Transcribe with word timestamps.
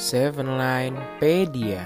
Seven 0.00 0.56
Line 0.56 0.96
Pedia. 1.20 1.84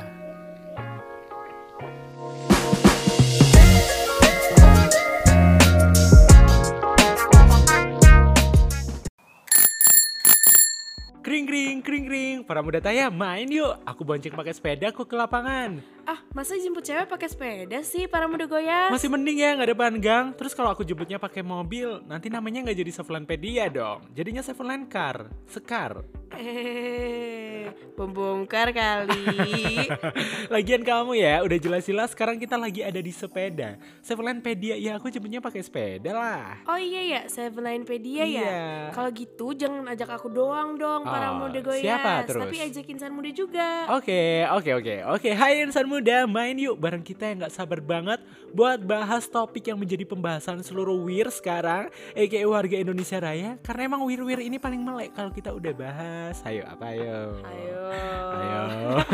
Kring 11.26 11.50
kring 11.50 11.82
kring 11.82 12.06
kring, 12.06 12.36
para 12.46 12.62
muda 12.62 12.78
taya 12.78 13.10
main 13.10 13.50
yuk. 13.50 13.82
Aku 13.82 14.06
bonceng 14.06 14.30
pakai 14.30 14.54
sepeda 14.54 14.94
kok 14.94 15.10
ke 15.10 15.18
lapangan. 15.18 15.82
Ah, 16.04 16.20
masa 16.30 16.52
jemput 16.54 16.82
cewek 16.82 17.06
pakai 17.06 17.26
sepeda 17.26 17.80
sih 17.80 18.04
para 18.04 18.28
muda 18.28 18.44
goyang? 18.44 18.92
Masih 18.92 19.08
mending 19.08 19.38
ya 19.38 19.56
nggak 19.56 19.68
ada 19.68 19.76
ban 19.78 19.96
gang. 19.96 20.26
Terus 20.32 20.52
kalau 20.52 20.68
aku 20.68 20.82
jemputnya 20.82 21.16
pakai 21.16 21.40
mobil, 21.40 22.04
nanti 22.04 22.28
namanya 22.28 22.60
nggak 22.60 22.76
jadi 22.76 22.92
Sevenpedia 22.92 23.64
dong. 23.66 24.04
Jadinya 24.12 24.40
Seven 24.40 24.84
Car, 24.84 25.32
Sekar. 25.46 26.04
Eh, 26.34 27.70
pembongkar 27.94 28.74
kali. 28.74 29.86
Lagian 30.52 30.82
kamu 30.82 31.14
ya, 31.14 31.40
udah 31.40 31.54
jelas-jelas 31.56 32.10
sekarang 32.10 32.36
kita 32.36 32.58
lagi 32.58 32.82
ada 32.82 32.98
di 32.98 33.14
sepeda. 33.14 33.78
Sevenpedia 34.02 34.74
ya 34.74 34.98
aku 34.98 35.08
jemputnya 35.08 35.38
pakai 35.38 35.62
sepeda 35.62 36.10
lah. 36.10 36.58
oh 36.66 36.74
iya 36.74 37.00
ya, 37.00 37.20
Seven 37.28 37.62
Line 37.62 37.86
Pedia 37.86 38.26
Iya. 38.26 38.42
ya. 38.42 38.62
Kalau 38.90 39.08
gitu 39.08 39.54
jangan 39.54 39.86
ajak 39.86 40.10
aku 40.10 40.26
doang 40.28 40.74
dong 40.74 41.06
para 41.06 41.30
Oh, 41.30 41.46
muda 41.46 41.62
goyang. 41.62 41.86
siapa 41.86 42.26
terus? 42.26 42.42
Tapi 42.44 42.58
ajak 42.60 42.84
insan 42.88 43.14
muda 43.14 43.30
juga. 43.30 43.68
Oke, 43.94 44.42
oke, 44.50 44.70
oke, 44.74 44.94
oke. 45.14 45.30
Hai 45.30 45.62
insan 45.62 45.86
muda, 45.86 45.93
main 46.26 46.56
yuk 46.58 46.78
bareng 46.78 47.04
kita 47.04 47.30
yang 47.30 47.44
nggak 47.44 47.54
sabar 47.54 47.78
banget 47.78 48.18
buat 48.54 48.78
bahas 48.78 49.26
topik 49.26 49.66
yang 49.66 49.74
menjadi 49.74 50.06
pembahasan 50.06 50.62
seluruh 50.62 50.94
wir 51.02 51.26
sekarang, 51.34 51.90
aka 52.14 52.38
warga 52.46 52.78
Indonesia 52.78 53.18
Raya. 53.18 53.58
Karena 53.66 53.90
emang 53.90 54.06
wir-wir 54.06 54.46
ini 54.46 54.62
paling 54.62 54.78
melek 54.78 55.10
kalau 55.10 55.34
kita 55.34 55.50
udah 55.50 55.74
bahas. 55.74 56.38
Ayo, 56.46 56.62
apa 56.62 56.94
ayo? 56.94 57.34
Ayo. 57.42 57.82
Ayo. 58.30 58.62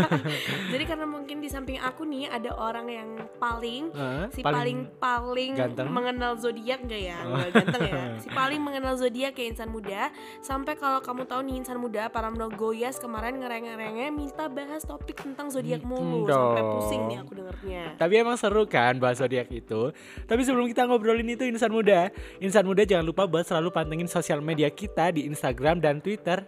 Jadi 0.76 0.84
karena 0.84 1.08
mungkin 1.08 1.40
di 1.40 1.48
samping 1.48 1.80
aku 1.80 2.04
nih 2.04 2.28
ada 2.28 2.52
orang 2.52 2.86
yang 2.92 3.10
paling 3.40 3.88
Hah? 3.96 4.28
si 4.28 4.44
paling 4.44 4.92
paling, 5.00 5.56
ganteng? 5.56 5.88
mengenal 5.88 6.36
zodiak 6.36 6.84
enggak 6.84 7.02
ya? 7.16 7.18
Oh. 7.24 7.40
Ganteng 7.48 7.82
ya. 7.88 8.02
Si 8.22 8.28
paling 8.28 8.60
mengenal 8.60 9.00
zodiak 9.00 9.32
kayak 9.32 9.56
insan 9.56 9.72
muda. 9.72 10.12
Sampai 10.44 10.76
kalau 10.76 11.00
kamu 11.00 11.24
tahu 11.24 11.40
nih 11.40 11.64
insan 11.64 11.80
muda 11.80 12.12
para 12.12 12.28
goyas 12.52 13.00
kemarin 13.00 13.40
ngereng-ngerengnya 13.40 14.12
minta 14.12 14.44
bahas 14.52 14.84
topik 14.84 15.16
tentang 15.24 15.48
zodiak 15.48 15.80
mulu 15.80 16.28
Hmm, 16.28 16.28
sampai. 16.28 16.62
Pusing 16.78 17.02
nih 17.10 17.18
aku 17.22 17.32
dengernya. 17.34 17.82
Tapi 17.98 18.14
emang 18.20 18.36
seru 18.38 18.64
kan 18.68 18.98
bahas 19.02 19.18
zodiak 19.18 19.50
itu. 19.50 19.90
Tapi 20.26 20.40
sebelum 20.46 20.70
kita 20.70 20.86
ngobrolin 20.86 21.26
itu 21.26 21.46
insan 21.46 21.74
muda, 21.74 22.12
insan 22.38 22.66
muda 22.66 22.86
jangan 22.86 23.06
lupa 23.06 23.26
buat 23.26 23.46
selalu 23.46 23.74
pantengin 23.74 24.06
sosial 24.06 24.38
media 24.38 24.70
kita 24.70 25.10
di 25.10 25.26
Instagram 25.26 25.82
dan 25.82 25.98
Twitter 25.98 26.46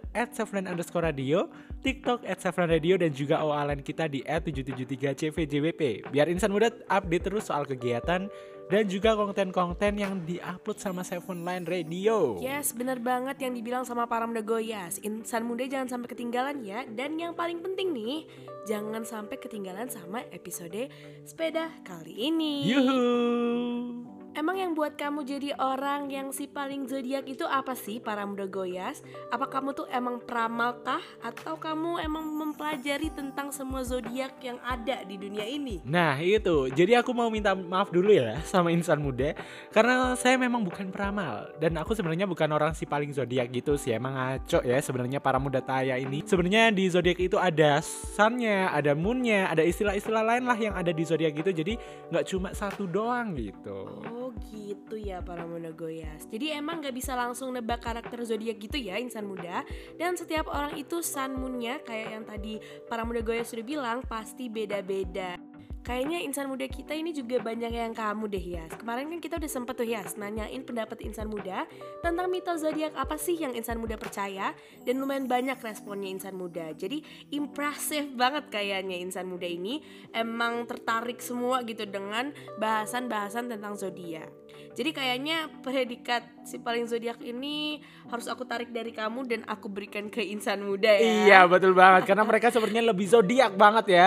underscore 0.69 1.09
radio, 1.09 1.47
TikTok 1.83 2.23
radio 2.71 2.95
dan 2.95 3.11
juga 3.11 3.43
OA 3.43 3.73
line 3.73 3.83
kita 3.83 4.07
di 4.07 4.23
773cvjwp. 4.23 6.11
Biar 6.13 6.31
insan 6.31 6.55
muda 6.55 6.71
update 6.87 7.23
terus 7.27 7.51
soal 7.51 7.67
kegiatan 7.67 8.31
dan 8.71 8.87
juga 8.87 9.15
konten-konten 9.17 9.99
yang 9.99 10.23
diupload 10.23 10.77
sama 10.79 11.03
Seven 11.03 11.43
Line 11.43 11.65
Radio. 11.67 12.39
Yes, 12.39 12.71
bener 12.71 12.99
banget 13.03 13.39
yang 13.43 13.53
dibilang 13.57 13.83
sama 13.83 14.07
para 14.07 14.23
muda 14.23 14.39
goyas. 14.39 14.99
Insan 15.03 15.43
muda 15.43 15.67
jangan 15.67 15.89
sampai 15.89 16.07
ketinggalan 16.07 16.63
ya. 16.63 16.87
Dan 16.87 17.19
yang 17.19 17.35
paling 17.35 17.59
penting 17.59 17.91
nih, 17.91 18.23
jangan 18.69 19.03
sampai 19.03 19.35
ketinggalan 19.39 19.91
sama 19.91 20.23
episode 20.31 20.87
sepeda 21.27 21.71
kali 21.83 22.31
ini. 22.31 22.63
Yuhu. 22.71 24.12
Emang 24.33 24.57
yang 24.57 24.73
buat 24.73 24.97
kamu 24.97 25.29
jadi 25.29 25.53
orang 25.61 26.09
yang 26.09 26.33
si 26.33 26.49
paling 26.49 26.89
zodiak 26.89 27.29
itu 27.29 27.45
apa 27.45 27.77
sih 27.77 28.01
para 28.01 28.25
muda 28.25 28.49
goyas? 28.49 29.05
Apa 29.29 29.45
kamu 29.45 29.77
tuh 29.77 29.85
emang 29.93 30.17
peramal 30.25 30.81
kah? 30.81 31.05
Atau 31.21 31.53
kamu 31.61 32.01
emang 32.01 32.25
mempelajari 32.25 33.13
tentang 33.13 33.53
semua 33.53 33.85
zodiak 33.85 34.33
yang 34.41 34.57
ada 34.65 35.05
di 35.05 35.21
dunia 35.21 35.45
ini? 35.45 35.85
Nah 35.85 36.17
itu, 36.17 36.65
jadi 36.73 37.05
aku 37.05 37.13
mau 37.13 37.29
minta 37.29 37.53
maaf 37.53 37.93
dulu 37.93 38.09
ya 38.09 38.41
sama 38.41 38.73
insan 38.73 39.05
muda. 39.05 39.37
Karena 39.69 40.17
saya 40.17 40.33
memang 40.41 40.65
bukan 40.65 40.89
peramal. 40.89 41.53
Dan 41.61 41.77
aku 41.77 41.93
sebenarnya 41.93 42.25
bukan 42.25 42.49
orang 42.49 42.73
si 42.73 42.89
paling 42.89 43.13
zodiak 43.13 43.53
gitu 43.53 43.77
sih. 43.77 43.93
Emang 43.93 44.17
ngaco 44.17 44.65
ya 44.65 44.81
sebenarnya 44.81 45.21
para 45.21 45.37
muda 45.37 45.61
taya 45.61 45.93
ini. 46.01 46.25
Sebenarnya 46.25 46.73
di 46.73 46.89
zodiak 46.89 47.21
itu 47.21 47.37
ada 47.37 47.85
sunnya, 48.17 48.73
ada 48.73 48.97
moonnya, 48.97 49.53
ada 49.53 49.61
istilah-istilah 49.61 50.25
lain 50.25 50.49
lah 50.49 50.57
yang 50.57 50.73
ada 50.73 50.89
di 50.89 51.05
zodiak 51.05 51.37
gitu. 51.37 51.53
Jadi 51.53 51.77
nggak 52.09 52.25
cuma 52.33 52.49
satu 52.57 52.89
doang 52.89 53.37
gitu. 53.37 54.01
Oh 54.09 54.22
gitu 54.53 54.95
ya 54.95 55.19
para 55.19 55.43
muda 55.43 55.73
goyas 55.73 56.29
Jadi 56.31 56.55
emang 56.55 56.79
gak 56.79 56.95
bisa 56.95 57.17
langsung 57.17 57.51
nebak 57.51 57.83
karakter 57.83 58.21
zodiak 58.23 58.61
gitu 58.61 58.79
ya 58.79 58.95
insan 59.01 59.27
muda. 59.27 59.65
Dan 59.99 60.15
setiap 60.15 60.47
orang 60.47 60.79
itu 60.79 61.03
sun 61.03 61.35
moonnya 61.35 61.83
kayak 61.83 62.09
yang 62.13 62.23
tadi 62.23 62.61
para 62.87 63.03
muda 63.03 63.19
goyas 63.19 63.49
sudah 63.51 63.65
bilang 63.65 63.99
pasti 64.05 64.47
beda-beda 64.47 65.52
Kayaknya 65.83 66.23
insan 66.23 66.47
muda 66.47 66.63
kita 66.63 66.95
ini 66.95 67.11
juga 67.11 67.43
banyak 67.43 67.67
yang 67.67 67.91
kamu 67.91 68.31
deh 68.31 68.45
Yas. 68.55 68.71
Kemarin 68.79 69.11
kan 69.11 69.19
kita 69.19 69.35
udah 69.35 69.51
sempet 69.51 69.75
tuh 69.75 69.83
Yas 69.83 70.15
nanyain 70.15 70.63
pendapat 70.63 71.03
insan 71.03 71.27
muda 71.27 71.67
Tentang 71.99 72.31
mitos 72.31 72.63
zodiak 72.63 72.95
apa 72.95 73.19
sih 73.19 73.35
yang 73.35 73.51
insan 73.51 73.83
muda 73.83 73.99
percaya 73.99 74.55
Dan 74.87 75.03
lumayan 75.03 75.27
banyak 75.27 75.59
responnya 75.59 76.07
insan 76.07 76.39
muda. 76.39 76.71
Jadi 76.71 77.03
impresif 77.35 78.15
banget 78.15 78.47
kayaknya 78.47 78.95
insan 78.95 79.27
muda 79.27 79.43
ini 79.43 79.83
Emang 80.15 80.63
tertarik 80.63 81.19
semua 81.19 81.59
gitu 81.67 81.83
dengan 81.83 82.31
bahasan-bahasan 82.63 83.51
tentang 83.51 83.75
zodiak. 83.75 84.31
Jadi 84.73 84.89
kayaknya 84.89 85.51
predikat 85.61 86.25
si 86.47 86.57
paling 86.57 86.89
zodiak 86.89 87.21
ini 87.21 87.77
harus 88.09 88.25
aku 88.25 88.41
tarik 88.41 88.73
dari 88.73 88.89
kamu 88.89 89.27
dan 89.29 89.41
aku 89.45 89.69
berikan 89.69 90.09
ke 90.09 90.25
insan 90.25 90.65
muda 90.65 90.89
ya. 90.89 91.13
Iya 91.29 91.39
betul 91.45 91.77
banget, 91.77 92.09
karena 92.09 92.25
mereka 92.29 92.49
sebenarnya 92.49 92.89
lebih 92.89 93.05
zodiak 93.05 93.53
banget 93.53 93.85
ya. 93.93 94.05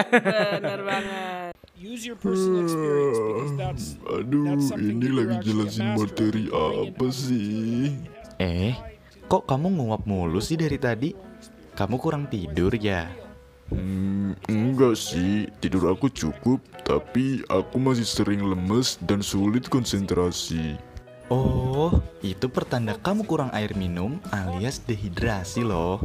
Bener 0.59 0.83
banget. 0.83 1.66
Use 1.77 2.09
your 2.09 2.17
personal 2.17 2.65
experience 2.65 3.21
because 3.21 3.53
that's 3.61 3.87
Aduh, 4.17 4.49
that's 4.49 4.73
something 4.73 4.97
ini 4.97 5.13
lagi 5.13 5.45
actually 5.45 5.45
a 5.45 5.69
jelasin 5.69 5.85
master 5.85 5.93
of 5.93 6.09
materi 6.09 6.45
apa 6.49 7.07
sih? 7.13 7.85
Eh, 8.41 8.73
kok 9.29 9.45
kamu 9.45 9.67
nguap 9.77 10.09
mulu 10.09 10.41
sih 10.41 10.57
dari 10.57 10.81
tadi? 10.81 11.13
Kamu 11.77 12.01
kurang 12.01 12.33
tidur 12.33 12.73
ya? 12.73 13.05
Hmm, 13.69 14.33
enggak 14.49 14.97
sih, 14.97 15.53
tidur 15.61 15.93
aku 15.93 16.09
cukup, 16.09 16.65
tapi 16.81 17.45
aku 17.53 17.77
masih 17.77 18.09
sering 18.09 18.41
lemes 18.41 18.97
dan 19.05 19.21
sulit 19.21 19.69
konsentrasi. 19.69 20.81
Oh, 21.29 21.93
itu 22.25 22.49
pertanda 22.49 22.97
kamu 22.97 23.29
kurang 23.29 23.53
air 23.53 23.77
minum 23.77 24.17
alias 24.33 24.81
dehidrasi 24.81 25.61
loh. 25.61 26.01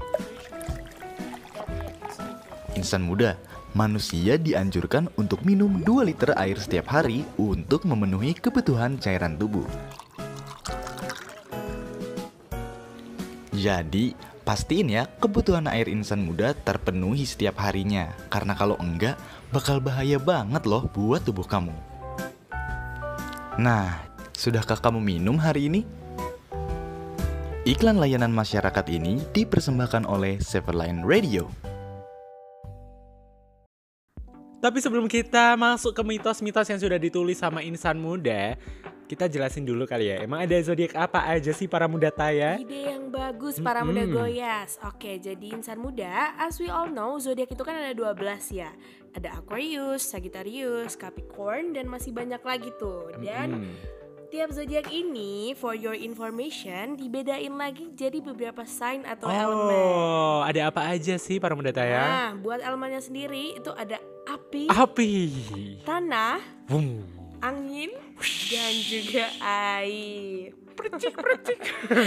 Insan 2.75 3.07
muda, 3.07 3.39
manusia 3.71 4.35
dianjurkan 4.35 5.07
untuk 5.15 5.47
minum 5.47 5.79
2 5.83 6.07
liter 6.11 6.35
air 6.35 6.59
setiap 6.59 6.91
hari 6.91 7.23
untuk 7.39 7.87
memenuhi 7.87 8.35
kebutuhan 8.35 8.99
cairan 8.99 9.39
tubuh. 9.39 9.63
Jadi, 13.55 14.17
pastiin 14.41 14.89
ya 14.89 15.05
kebutuhan 15.21 15.69
air 15.69 15.85
insan 15.87 16.25
muda 16.25 16.51
terpenuhi 16.55 17.23
setiap 17.23 17.61
harinya. 17.61 18.11
Karena 18.27 18.57
kalau 18.57 18.75
enggak, 18.81 19.15
bakal 19.53 19.77
bahaya 19.77 20.17
banget 20.17 20.65
loh 20.65 20.89
buat 20.91 21.21
tubuh 21.21 21.45
kamu. 21.45 21.75
Nah, 23.61 24.01
sudahkah 24.33 24.79
kamu 24.79 24.99
minum 25.03 25.37
hari 25.37 25.69
ini? 25.69 25.81
Iklan 27.61 28.01
layanan 28.01 28.33
masyarakat 28.33 28.85
ini 28.89 29.21
dipersembahkan 29.37 30.09
oleh 30.09 30.41
Severline 30.41 31.05
Radio. 31.05 31.70
Tapi 34.61 34.77
sebelum 34.77 35.09
kita 35.09 35.57
masuk 35.57 35.89
ke 35.91 36.05
mitos-mitos 36.05 36.69
yang 36.69 36.77
sudah 36.77 36.95
ditulis 36.95 37.33
sama 37.35 37.65
insan 37.65 37.97
muda 37.97 38.53
Kita 39.09 39.25
jelasin 39.25 39.65
dulu 39.65 39.83
kali 39.83 40.13
ya 40.13 40.21
Emang 40.21 40.37
ada 40.39 40.53
zodiak 40.61 40.93
apa 40.93 41.25
aja 41.27 41.49
sih 41.49 41.65
para 41.65 41.89
muda 41.89 42.13
taya? 42.13 42.61
Ide 42.61 42.93
yang 42.93 43.09
bagus 43.09 43.57
para 43.57 43.81
muda 43.81 44.05
Mm-mm. 44.05 44.15
goyas. 44.15 44.79
Oke, 44.87 45.19
jadi 45.19 45.51
insan 45.51 45.81
muda, 45.81 46.31
as 46.37 46.55
we 46.61 46.71
all 46.71 46.87
know, 46.87 47.19
zodiak 47.19 47.49
itu 47.49 47.59
kan 47.59 47.75
ada 47.75 47.91
12 47.91 48.15
ya. 48.53 48.71
Ada 49.11 49.35
Aquarius, 49.35 50.07
Sagittarius, 50.07 50.95
Capricorn 50.95 51.75
dan 51.75 51.91
masih 51.91 52.15
banyak 52.15 52.39
lagi 52.39 52.71
tuh. 52.77 53.11
Dan 53.19 53.67
Hmm. 53.67 53.75
tiap 54.31 54.47
zodiak 54.55 54.87
ini 54.87 55.51
for 55.59 55.75
your 55.75 55.91
information 55.91 56.95
dibedain 56.95 57.51
lagi 57.51 57.91
jadi 57.91 58.23
beberapa 58.23 58.63
sign 58.63 59.03
atau 59.03 59.27
elemen. 59.27 59.75
Oh, 59.75 60.39
ada 60.39 60.71
apa 60.71 60.87
aja 60.87 61.19
sih 61.19 61.35
para 61.35 61.51
muda 61.51 61.75
taya? 61.75 61.99
Nah, 61.99 62.29
buat 62.39 62.63
elemennya 62.63 63.03
sendiri 63.03 63.59
itu 63.59 63.75
ada 63.75 63.99
api, 64.25 64.63
Api. 64.67 65.11
tanah, 65.81 66.37
Bum. 66.65 67.01
angin, 67.39 67.91
dan 68.47 68.73
juga 68.83 69.25
air. 69.41 70.53
Percik, 70.71 71.13
percik. 71.13 71.59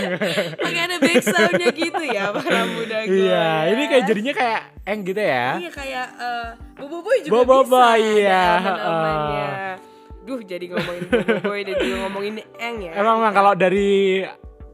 Pakai 0.64 0.82
ada 0.82 0.96
back 0.99 1.20
soundnya 1.22 1.69
gitu 1.70 2.02
ya 2.02 2.32
para 2.32 2.64
muda 2.66 3.06
gue. 3.06 3.22
Iya, 3.22 3.70
ini 3.70 3.82
kayak 3.87 4.05
jadinya 4.05 4.32
kayak 4.34 4.61
eng 4.82 5.00
gitu 5.05 5.20
ya. 5.20 5.46
Iya 5.61 5.70
kayak 5.70 6.06
eh 6.16 6.49
Bobo 6.75 6.99
Boy 7.05 7.16
juga 7.22 7.32
Bobo 7.44 7.56
bisa. 7.62 7.94
Iya, 7.94 8.43
elemen-elemennya. 8.58 9.49
Duh, 10.25 10.40
jadi 10.43 10.64
ngomongin 10.72 11.02
Bobo 11.06 11.37
Boy 11.44 11.61
dan 11.62 11.75
juga 11.76 11.96
ngomongin 12.08 12.34
Eng 12.56 12.76
ya. 12.82 12.93
Emang 12.99 13.16
emang 13.22 13.34
kalau 13.37 13.52
dari 13.55 14.25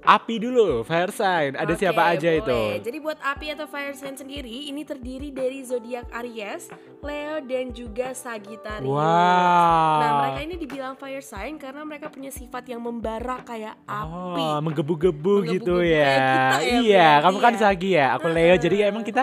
api 0.01 0.35
dulu, 0.41 0.81
fire 0.83 1.13
sign. 1.13 1.57
Ada 1.57 1.77
Oke, 1.77 1.81
siapa 1.85 2.03
aja 2.13 2.29
boleh. 2.33 2.41
itu? 2.41 2.61
Jadi 2.89 2.99
buat 3.05 3.19
api 3.21 3.47
atau 3.53 3.67
fire 3.69 3.93
sign 3.93 4.17
sendiri 4.17 4.73
ini 4.73 4.81
terdiri 4.83 5.29
dari 5.29 5.61
zodiak 5.61 6.09
Aries, 6.11 6.73
Leo 7.05 7.45
dan 7.45 7.73
juga 7.77 8.17
Sagittarius. 8.17 8.89
Wow. 8.89 10.01
Nah, 10.01 10.11
mereka 10.25 10.41
ini 10.45 10.55
dibilang 10.57 10.95
fire 10.97 11.25
sign 11.25 11.61
karena 11.61 11.85
mereka 11.85 12.09
punya 12.09 12.33
sifat 12.33 12.65
yang 12.73 12.81
membara 12.81 13.45
kayak 13.45 13.77
api. 13.85 14.41
Oh, 14.41 14.59
menggebu-gebu 14.65 15.35
gitu 15.53 15.85
ya. 15.85 16.17
kita 16.17 16.57
ya, 16.65 16.81
iya, 16.81 17.09
berarti 17.21 17.25
kamu 17.29 17.39
kan 17.39 17.53
ya. 17.53 17.61
Sagi 17.61 17.89
ya, 17.93 18.07
aku 18.17 18.27
Leo. 18.33 18.55
Jadi 18.57 18.77
emang 18.81 19.05
kita 19.05 19.23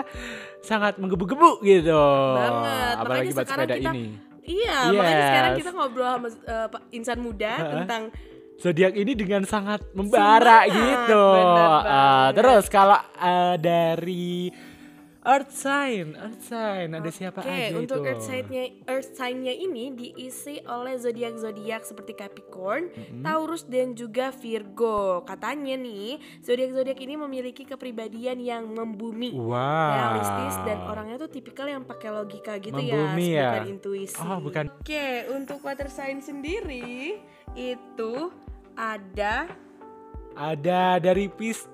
sangat 0.62 0.94
menggebu-gebu 1.02 1.62
gitu. 1.66 2.04
Banget. 2.38 2.94
Apalagi 2.98 3.30
Makanya 3.30 3.34
buat 3.34 3.46
sekarang 3.46 3.66
sepeda 3.66 3.76
kita 3.78 3.92
ini. 3.94 4.06
Iya, 4.48 4.78
makanya 4.96 5.24
sekarang 5.28 5.52
Yes. 5.52 5.60
kita 5.60 5.70
ngobrol 5.76 6.08
sama 6.08 6.28
Pak 6.72 6.82
insan 6.88 7.18
muda 7.20 7.52
tentang 7.68 8.02
Zodiak 8.58 8.90
ini 8.92 9.14
dengan 9.14 9.46
sangat 9.46 9.86
membara 9.94 10.66
Semangat, 10.66 10.74
gitu. 10.74 11.22
bener 11.30 11.46
Ah, 11.62 11.78
banget. 11.78 12.30
terus 12.34 12.64
kalau 12.66 12.98
ah, 13.14 13.54
dari 13.54 14.50
Earth 15.28 15.52
sign, 15.52 16.16
Earth 16.16 16.48
sign 16.48 16.96
ada 16.96 17.10
siapa 17.12 17.44
Oke, 17.44 17.52
aja 17.52 17.76
untuk 17.76 18.00
itu? 18.00 18.08
earth 18.08 18.24
sign-nya 18.24 18.64
earth 18.88 19.12
sign-nya 19.12 19.52
ini 19.52 19.92
diisi 19.92 20.56
oleh 20.64 20.96
zodiak-zodiak 20.96 21.84
seperti 21.84 22.16
Capricorn, 22.16 22.88
Taurus 23.20 23.68
dan 23.68 23.92
juga 23.92 24.32
Virgo. 24.32 25.28
Katanya 25.28 25.76
nih, 25.76 26.16
zodiak-zodiak 26.40 26.96
ini 27.04 27.20
memiliki 27.20 27.68
kepribadian 27.68 28.40
yang 28.40 28.72
membumi. 28.72 29.36
Wow. 29.36 29.92
realistis 29.92 30.56
dan 30.64 30.80
orangnya 30.88 31.20
tuh 31.20 31.28
tipikal 31.28 31.68
yang 31.68 31.84
pakai 31.84 32.08
logika 32.08 32.56
gitu 32.56 32.80
Membumi 32.80 33.36
ya, 33.36 33.36
ya? 33.36 33.48
bukan 33.52 33.64
intuisi. 33.68 34.16
Oh, 34.24 34.40
bukan. 34.40 34.64
Oke, 34.80 35.28
untuk 35.36 35.60
water 35.60 35.92
sign 35.92 36.24
sendiri 36.24 37.20
itu 37.52 38.32
ada 38.72 39.44
Ada 40.38 41.02
dari 41.02 41.26
Pisces, 41.26 41.66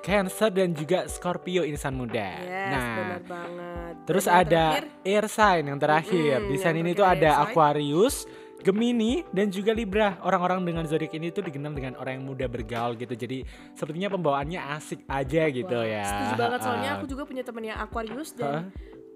Cancer 0.00 0.50
dan 0.50 0.70
juga 0.72 1.10
Scorpio 1.10 1.66
insan 1.66 1.98
muda. 1.98 2.38
yes, 2.38 2.70
nah, 2.70 2.94
benar 2.96 3.22
banget. 3.26 3.94
Terus 4.06 4.24
Dan 4.24 4.30
yang 4.30 4.42
ada 4.46 4.64
terakhir, 4.70 4.84
air 5.02 5.24
sign 5.26 5.62
yang 5.66 5.78
terakhir. 5.82 6.36
Mm-mm, 6.38 6.50
Di 6.50 6.56
sign 6.56 6.76
yang 6.78 6.86
ini 6.86 6.92
tuh 6.94 7.06
ada. 7.06 7.30
Aquarius, 7.42 8.16
Gemini 8.62 9.22
dan 9.30 9.50
juga 9.50 9.70
Libra. 9.70 10.18
Orang-orang 10.22 10.64
dengan 10.64 10.82
zodiak 10.86 11.14
ini 11.14 11.30
tuh 11.30 11.44
dikenal 11.44 11.70
dengan 11.74 11.94
orang 11.98 12.18
yang 12.18 12.26
mudah 12.26 12.48
bergaul 12.50 12.94
gitu. 12.94 13.14
Jadi 13.14 13.46
sepertinya 13.74 14.10
pembawaannya 14.10 14.60
asik 14.74 15.06
aja 15.06 15.42
gitu 15.50 15.76
wah, 15.76 15.86
ya. 15.86 16.02
Setuju 16.06 16.34
banget 16.34 16.60
soalnya 16.62 16.90
Ha-ha. 16.90 16.98
aku 16.98 17.06
juga 17.06 17.22
punya 17.26 17.42
teman 17.46 17.62
yang 17.62 17.78
Aquarius 17.78 18.30
dan 18.34 18.46
Hah? 18.46 18.64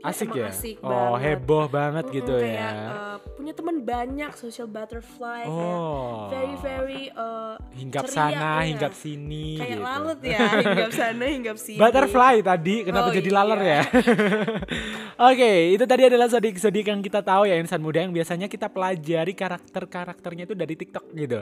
Asik 0.01 0.33
ya. 0.33 0.49
asik 0.49 0.77
oh, 0.81 0.89
banget. 0.89 1.21
heboh 1.37 1.65
banget 1.69 2.05
Mm-mm, 2.09 2.17
gitu 2.17 2.35
kayak, 2.41 2.57
ya. 2.57 2.71
eh, 2.73 3.17
punya 3.37 3.53
teman 3.53 3.77
banyak 3.85 4.33
social 4.33 4.65
butterfly 4.65 5.45
kayak 5.45 5.77
oh. 5.77 6.33
very 6.33 6.57
very 6.65 7.03
eh, 7.13 7.55
hinggap 7.77 8.09
ceria, 8.09 8.17
sana, 8.17 8.51
iya. 8.65 8.69
hinggap 8.73 8.93
sini 8.97 9.47
kayak 9.61 9.77
gitu. 9.77 9.85
lalut 9.85 10.21
ya 10.25 10.49
hinggap 10.65 10.93
sana 10.97 11.25
hinggap 11.29 11.57
sini 11.61 11.79
Butterfly 11.81 12.37
tadi, 12.45 12.75
kenapa 12.87 13.11
Oh, 13.11 13.15
jadi 13.17 13.31
iya. 13.33 13.39
laler 13.43 13.61
ya? 13.67 13.83
Oke, 15.31 15.51
itu 15.75 15.85
tadi 15.85 16.03
adalah 16.07 16.31
zodiak-zodiak 16.31 16.87
yang 16.87 17.01
kita 17.03 17.21
tahu 17.27 17.51
ya 17.51 17.59
insan 17.59 17.83
muda 17.83 18.07
yang 18.07 18.15
biasanya 18.15 18.47
kita 18.47 18.71
pelajari 18.71 19.35
karakter-karakternya 19.35 20.47
itu 20.47 20.55
dari 20.55 20.75
TikTok 20.79 21.05
gitu. 21.19 21.41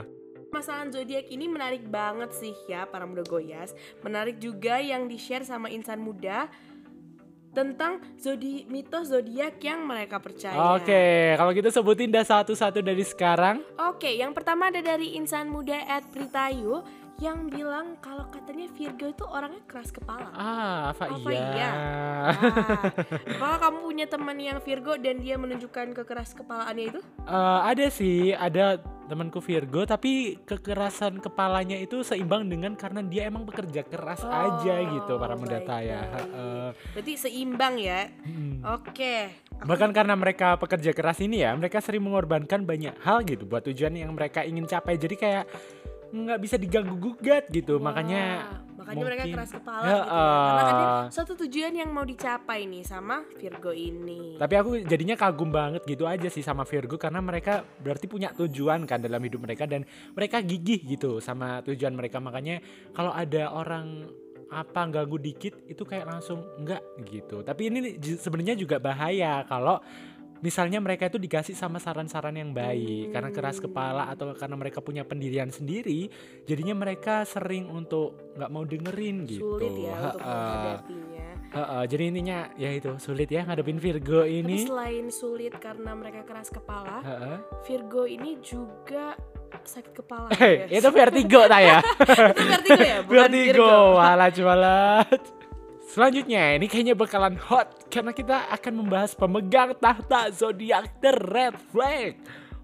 Masalah 0.49 0.89
zodiak 0.89 1.29
ini 1.29 1.45
menarik 1.45 1.85
banget 1.85 2.33
sih 2.33 2.57
ya 2.65 2.89
para 2.89 3.05
muda 3.05 3.21
goyas. 3.21 3.77
Menarik 4.01 4.41
juga 4.41 4.81
yang 4.81 5.05
di-share 5.05 5.45
sama 5.45 5.69
insan 5.69 6.01
muda 6.01 6.49
tentang 7.49 7.97
zodi 8.15 8.65
mitos 8.69 9.09
zodiak 9.09 9.57
yang 9.61 9.83
mereka 9.85 10.21
percaya. 10.21 10.77
Oke, 10.77 11.33
kalau 11.33 11.51
gitu 11.53 11.69
sebutin 11.73 12.13
dah 12.13 12.25
satu-satu 12.25 12.79
dari 12.85 13.01
sekarang. 13.01 13.65
Oke, 13.89 14.13
yang 14.13 14.31
pertama 14.37 14.69
ada 14.69 14.79
dari 14.79 15.17
insan 15.17 15.49
muda 15.49 15.77
at 15.89 16.05
Pritayu 16.13 16.85
yang 17.19 17.51
bilang 17.51 17.99
kalau 17.99 18.31
katanya 18.31 18.71
Virgo 18.71 19.11
itu 19.11 19.25
orangnya 19.27 19.59
keras 19.67 19.91
kepala. 19.91 20.31
Ah, 20.31 20.95
apa, 20.95 21.11
Apa 21.11 21.29
iya? 21.35 21.43
iya? 21.51 21.69
Ah, 21.69 22.33
kalau 23.35 23.57
kamu 23.59 23.77
punya 23.83 24.05
teman 24.07 24.37
yang 24.39 24.59
Virgo 24.63 24.95
dan 24.95 25.19
dia 25.19 25.35
menunjukkan 25.35 25.91
kekeras 25.99 26.31
kepalaannya 26.31 26.95
itu? 26.95 27.01
Eh, 27.27 27.59
ada 27.67 27.85
sih, 27.91 28.31
ada 28.31 28.79
temanku 29.09 29.41
Virgo, 29.41 29.83
tapi 29.83 30.37
kekerasan 30.45 31.17
kepalanya 31.19 31.75
itu 31.75 32.05
seimbang 32.05 32.45
dengan 32.45 32.77
karena 32.77 33.01
dia 33.01 33.25
emang 33.25 33.43
bekerja 33.43 33.81
keras 33.83 34.21
aja 34.23 34.75
gitu 34.85 35.17
para 35.17 35.33
taya. 35.65 35.99
baik. 36.05 36.13
Heeh. 36.13 36.67
Berarti 36.95 37.13
seimbang 37.17 37.75
ya. 37.81 38.01
Mm. 38.23 38.61
Oke. 38.77 39.15
Bahkan 39.59 39.91
karena 39.91 40.13
mereka 40.15 40.55
pekerja 40.55 40.93
keras 40.95 41.19
ini 41.19 41.43
ya, 41.43 41.51
mereka 41.57 41.83
sering 41.83 42.05
mengorbankan 42.05 42.63
banyak 42.63 42.95
hal 43.03 43.25
gitu 43.27 43.43
buat 43.43 43.65
tujuan 43.67 43.97
yang 43.97 44.13
mereka 44.15 44.45
ingin 44.45 44.63
capai. 44.69 44.95
Jadi 44.95 45.15
kayak 45.19 45.43
nggak 46.09 46.39
bisa 46.39 46.55
diganggu 46.55 46.95
gugat 46.95 47.45
gitu. 47.47 47.77
makanya 47.77 48.49
Wah, 48.49 48.81
makanya 48.81 49.03
mereka 49.05 49.21
mungkin- 49.21 49.35
keras 49.37 49.51
kepala 49.51 49.83
Ya, 49.83 49.93
gitu 49.93 50.09
ya. 50.09 50.25
Karena 50.49 50.61
ada 50.63 50.73
eh. 50.73 51.05
satu 51.11 51.31
tujuan 51.37 51.73
yang 51.75 51.89
mau 51.89 52.01
dicapai 52.01 52.59
nih 52.65 52.83
sama 52.83 53.15
Virgo 53.35 53.71
ini. 53.71 54.35
Tapi 54.35 54.53
aku 54.55 54.69
jadinya 54.81 55.15
kagum 55.15 55.49
banget 55.49 55.81
gitu 55.83 56.03
aja 56.03 56.25
sih 56.25 56.41
sama 56.41 56.63
Virgo 56.63 56.95
karena 56.95 57.19
mereka 57.19 57.61
berarti 57.77 58.05
punya 58.05 58.33
tujuan 58.33 58.83
kan 58.83 58.99
dalam 58.99 59.19
hidup 59.19 59.41
mereka 59.41 59.63
dan 59.63 59.85
mereka 60.11 60.41
gigih 60.41 60.81
gitu 60.87 61.19
sama 61.19 61.61
tujuan 61.61 61.93
mereka. 61.93 62.17
Makanya 62.17 62.63
kalau 62.91 63.11
ada 63.11 63.51
orang 63.51 64.09
apa 64.49 64.81
ganggu 64.89 65.21
dikit 65.21 65.61
itu 65.69 65.85
kayak 65.85 66.09
langsung 66.09 66.41
enggak 66.57 66.81
gitu. 67.05 67.45
Tapi 67.45 67.69
ini 67.69 67.79
sebenarnya 68.17 68.57
juga 68.57 68.81
bahaya 68.81 69.45
kalau 69.45 69.77
misalnya 70.39 70.79
mereka 70.79 71.07
itu 71.07 71.19
dikasih 71.19 71.55
sama 71.55 71.77
saran-saran 71.79 72.35
yang 72.35 72.51
baik 72.51 73.11
karena 73.11 73.29
keras 73.31 73.59
kepala 73.59 74.07
atau 74.07 74.31
karena 74.35 74.55
mereka 74.55 74.79
punya 74.79 75.03
pendirian 75.03 75.51
sendiri 75.51 76.07
jadinya 76.47 76.75
mereka 76.75 77.23
sering 77.27 77.67
untuk 77.67 78.35
nggak 78.35 78.51
mau 78.51 78.63
dengerin 78.63 79.27
gitu 79.27 79.59
Sulit 79.59 79.73
ya 79.75 79.95
untuk 80.09 80.21
menghadapinya. 80.23 81.27
Ha-ha. 81.49 81.81
jadi 81.89 82.03
intinya 82.13 82.39
ya 82.61 82.69
itu 82.69 82.93
sulit 83.01 83.25
ya 83.25 83.41
ngadepin 83.41 83.81
Virgo 83.81 84.21
Tapi 84.21 84.37
ini 84.45 84.69
selain 84.69 85.09
sulit 85.09 85.53
karena 85.57 85.97
mereka 85.97 86.21
keras 86.21 86.53
kepala, 86.53 87.01
Ha-ha. 87.01 87.33
Virgo 87.65 88.05
ini 88.05 88.37
juga 88.45 89.17
sakit 89.49 89.93
kepala. 89.97 90.29
Eh, 90.37 90.69
guys. 90.69 90.77
itu 90.81 90.89
vertigo 90.93 91.41
tak 91.49 91.61
ya? 91.61 91.77
itu 92.37 92.43
vertigo 92.45 92.85
ya, 92.85 92.97
bukan 93.07 93.29
vertigo, 93.33 93.65
Virgo. 93.65 93.77
walat 93.97 94.35
walat. 94.41 95.21
Selanjutnya 95.89 96.53
ini 96.53 96.69
kayaknya 96.69 96.93
bakalan 96.93 97.33
hot 97.35 97.89
karena 97.89 98.13
kita 98.13 98.45
akan 98.53 98.73
membahas 98.77 99.17
pemegang 99.17 99.73
tahta 99.73 100.29
zodiak 100.29 100.85
the 101.01 101.09
red 101.27 101.57
flag. 101.73 102.13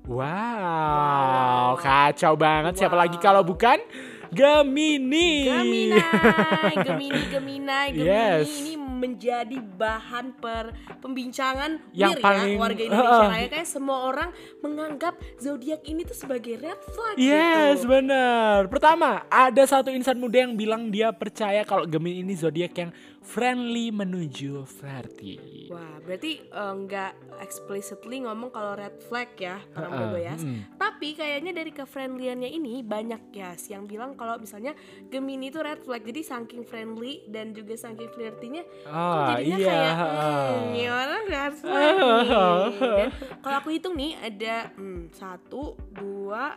Wow, 0.06 1.82
kacau 1.82 2.38
banget. 2.38 2.78
Siapa 2.78 2.94
Wow. 2.94 3.02
lagi 3.02 3.18
kalau 3.18 3.42
bukan 3.42 3.82
Gemini. 4.30 5.46
Gemini, 5.46 5.98
Gemini, 6.86 7.22
Gemini, 7.30 7.82
Gemini 7.94 8.06
Yes. 8.06 8.50
ini 8.52 8.74
menjadi 8.76 9.58
bahan 9.58 10.34
per 10.36 10.74
pembincangan 10.98 11.78
Yang 11.92 12.12
wir 12.12 12.22
paling- 12.22 12.54
ya 12.58 12.62
warga 12.62 12.82
Indonesia 12.84 13.18
Heeh. 13.22 13.32
raya 13.32 13.48
kayak 13.50 13.68
semua 13.68 13.98
orang 14.04 14.30
menganggap 14.60 15.14
zodiak 15.38 15.82
ini 15.86 16.04
tuh 16.04 16.14
sebagai 16.14 16.58
red 16.58 16.80
flag 16.88 17.16
Yes, 17.18 17.82
gitu. 17.82 17.90
benar. 17.92 18.66
Pertama, 18.68 19.26
ada 19.26 19.64
satu 19.64 19.90
insan 19.90 20.18
muda 20.18 20.42
yang 20.42 20.54
bilang 20.54 20.90
dia 20.90 21.10
percaya 21.10 21.62
kalau 21.62 21.86
Gemini 21.86 22.22
ini 22.22 22.34
zodiak 22.34 22.74
yang 22.76 22.92
friendly 23.26 23.90
menuju 23.90 24.70
flirty. 24.70 25.68
Wah, 25.68 25.98
berarti 26.00 26.46
eh, 26.46 26.74
nggak 26.78 27.42
explicitly 27.42 28.22
ngomong 28.22 28.54
kalau 28.54 28.78
red 28.78 28.96
flag 29.10 29.34
ya 29.36 29.58
para 29.74 29.90
Heeh, 29.90 29.98
muda 29.98 30.06
goyas. 30.14 30.42
mm. 30.46 30.78
Tapi 30.78 31.18
kayaknya 31.18 31.52
dari 31.52 31.74
kefriendliannya 31.74 32.48
ini 32.48 32.86
banyak 32.86 33.34
ya 33.34 33.58
yang 33.68 33.90
bilang 33.90 34.14
kalau 34.14 34.38
misalnya 34.38 34.78
Gemini 35.10 35.50
itu 35.50 35.60
red 35.60 35.82
flag. 35.82 36.06
Jadi 36.06 36.22
saking 36.22 36.64
friendly 36.64 37.26
dan 37.28 37.52
juga 37.52 37.74
saking 37.76 38.14
flirty-nya 38.14 38.64
kok 38.64 38.94
Ah, 38.94 39.36
jadinya 39.36 39.58
iya. 39.58 39.68
kayak 39.68 39.94
hmm, 39.98 40.86
orang 40.88 41.24
red 41.26 41.54
flag. 41.58 41.94
Dan 42.96 43.10
kalau 43.42 43.56
aku 43.60 43.70
hitung 43.74 43.98
nih 43.98 44.14
ada 44.22 44.70
hmm, 44.78 45.10
satu, 45.12 45.74
dua, 45.92 46.56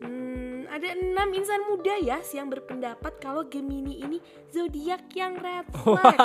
hmm, 0.00 0.57
ada 0.68 0.88
enam 0.92 1.28
insan 1.32 1.64
muda 1.66 1.96
ya 1.98 2.20
yang 2.36 2.52
berpendapat 2.52 3.16
kalau 3.18 3.48
Gemini 3.48 4.04
ini 4.04 4.18
zodiak 4.52 5.08
yang 5.16 5.40
red 5.40 5.66
flag. 5.72 6.18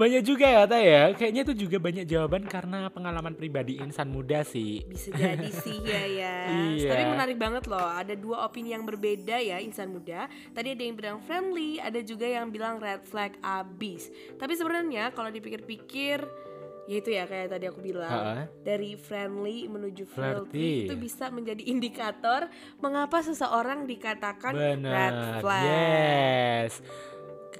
Banyak 0.00 0.22
juga 0.26 0.46
ya 0.46 0.62
Teh 0.66 0.82
ya. 0.82 1.02
Kayaknya 1.14 1.42
itu 1.46 1.54
juga 1.66 1.76
banyak 1.78 2.04
jawaban 2.10 2.42
karena 2.50 2.90
pengalaman 2.90 3.38
pribadi 3.38 3.78
insan 3.78 4.10
muda 4.10 4.42
sih. 4.42 4.82
Bisa 4.84 5.14
jadi 5.14 5.48
sih 5.50 5.78
ya 5.94 6.02
ya. 6.04 6.36
Iya. 6.74 6.90
Tapi 6.90 7.02
menarik 7.06 7.38
banget 7.38 7.64
loh. 7.70 7.88
Ada 7.88 8.18
dua 8.18 8.44
opini 8.44 8.74
yang 8.74 8.82
berbeda 8.82 9.38
ya 9.38 9.62
insan 9.62 9.94
muda. 9.94 10.26
Tadi 10.52 10.74
ada 10.74 10.82
yang 10.82 10.96
bilang 10.98 11.18
friendly, 11.22 11.78
ada 11.78 12.02
juga 12.02 12.26
yang 12.26 12.50
bilang 12.50 12.82
red 12.82 13.06
flag 13.06 13.38
abis. 13.40 14.10
Tapi 14.36 14.52
sebenarnya 14.58 15.14
kalau 15.14 15.30
dipikir-pikir 15.30 16.47
ya 16.88 16.96
itu 16.96 17.10
ya 17.12 17.28
kayak 17.28 17.52
tadi 17.52 17.68
aku 17.68 17.84
bilang 17.84 18.08
Ha-ha. 18.08 18.48
dari 18.64 18.96
friendly 18.96 19.68
menuju 19.68 20.08
Flirty. 20.08 20.48
flirty 20.48 20.72
itu 20.88 20.94
bisa 20.96 21.28
menjadi 21.28 21.60
indikator 21.68 22.48
mengapa 22.80 23.20
seseorang 23.20 23.84
dikatakan 23.84 24.56
red 24.56 24.80
Benar. 24.80 25.44
flag. 25.44 25.64
Yes. 25.68 26.72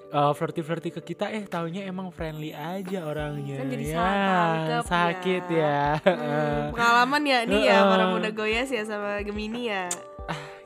Uh, 0.08 0.32
flirty-flirty 0.32 0.88
ke 0.88 1.04
kita 1.04 1.28
eh 1.28 1.44
taunya 1.44 1.85
emang 1.85 2.08
friendly 2.08 2.56
aja 2.56 3.04
orangnya. 3.04 3.61
Kan 3.61 3.68
jadi 3.68 3.85
ya, 3.85 3.92
salah 3.92 4.16
tangkap 4.32 4.85
sakit 4.88 5.44
ya. 5.52 5.61
ya. 5.61 5.85
Hmm, 6.00 6.61
pengalaman 6.73 7.23
ya 7.28 7.38
nih 7.44 7.62
ya 7.68 7.78
para 7.85 8.04
muda 8.08 8.30
goyas 8.32 8.73
ya 8.73 8.88
sama 8.88 9.20
Gemini 9.20 9.68
ya. 9.68 9.85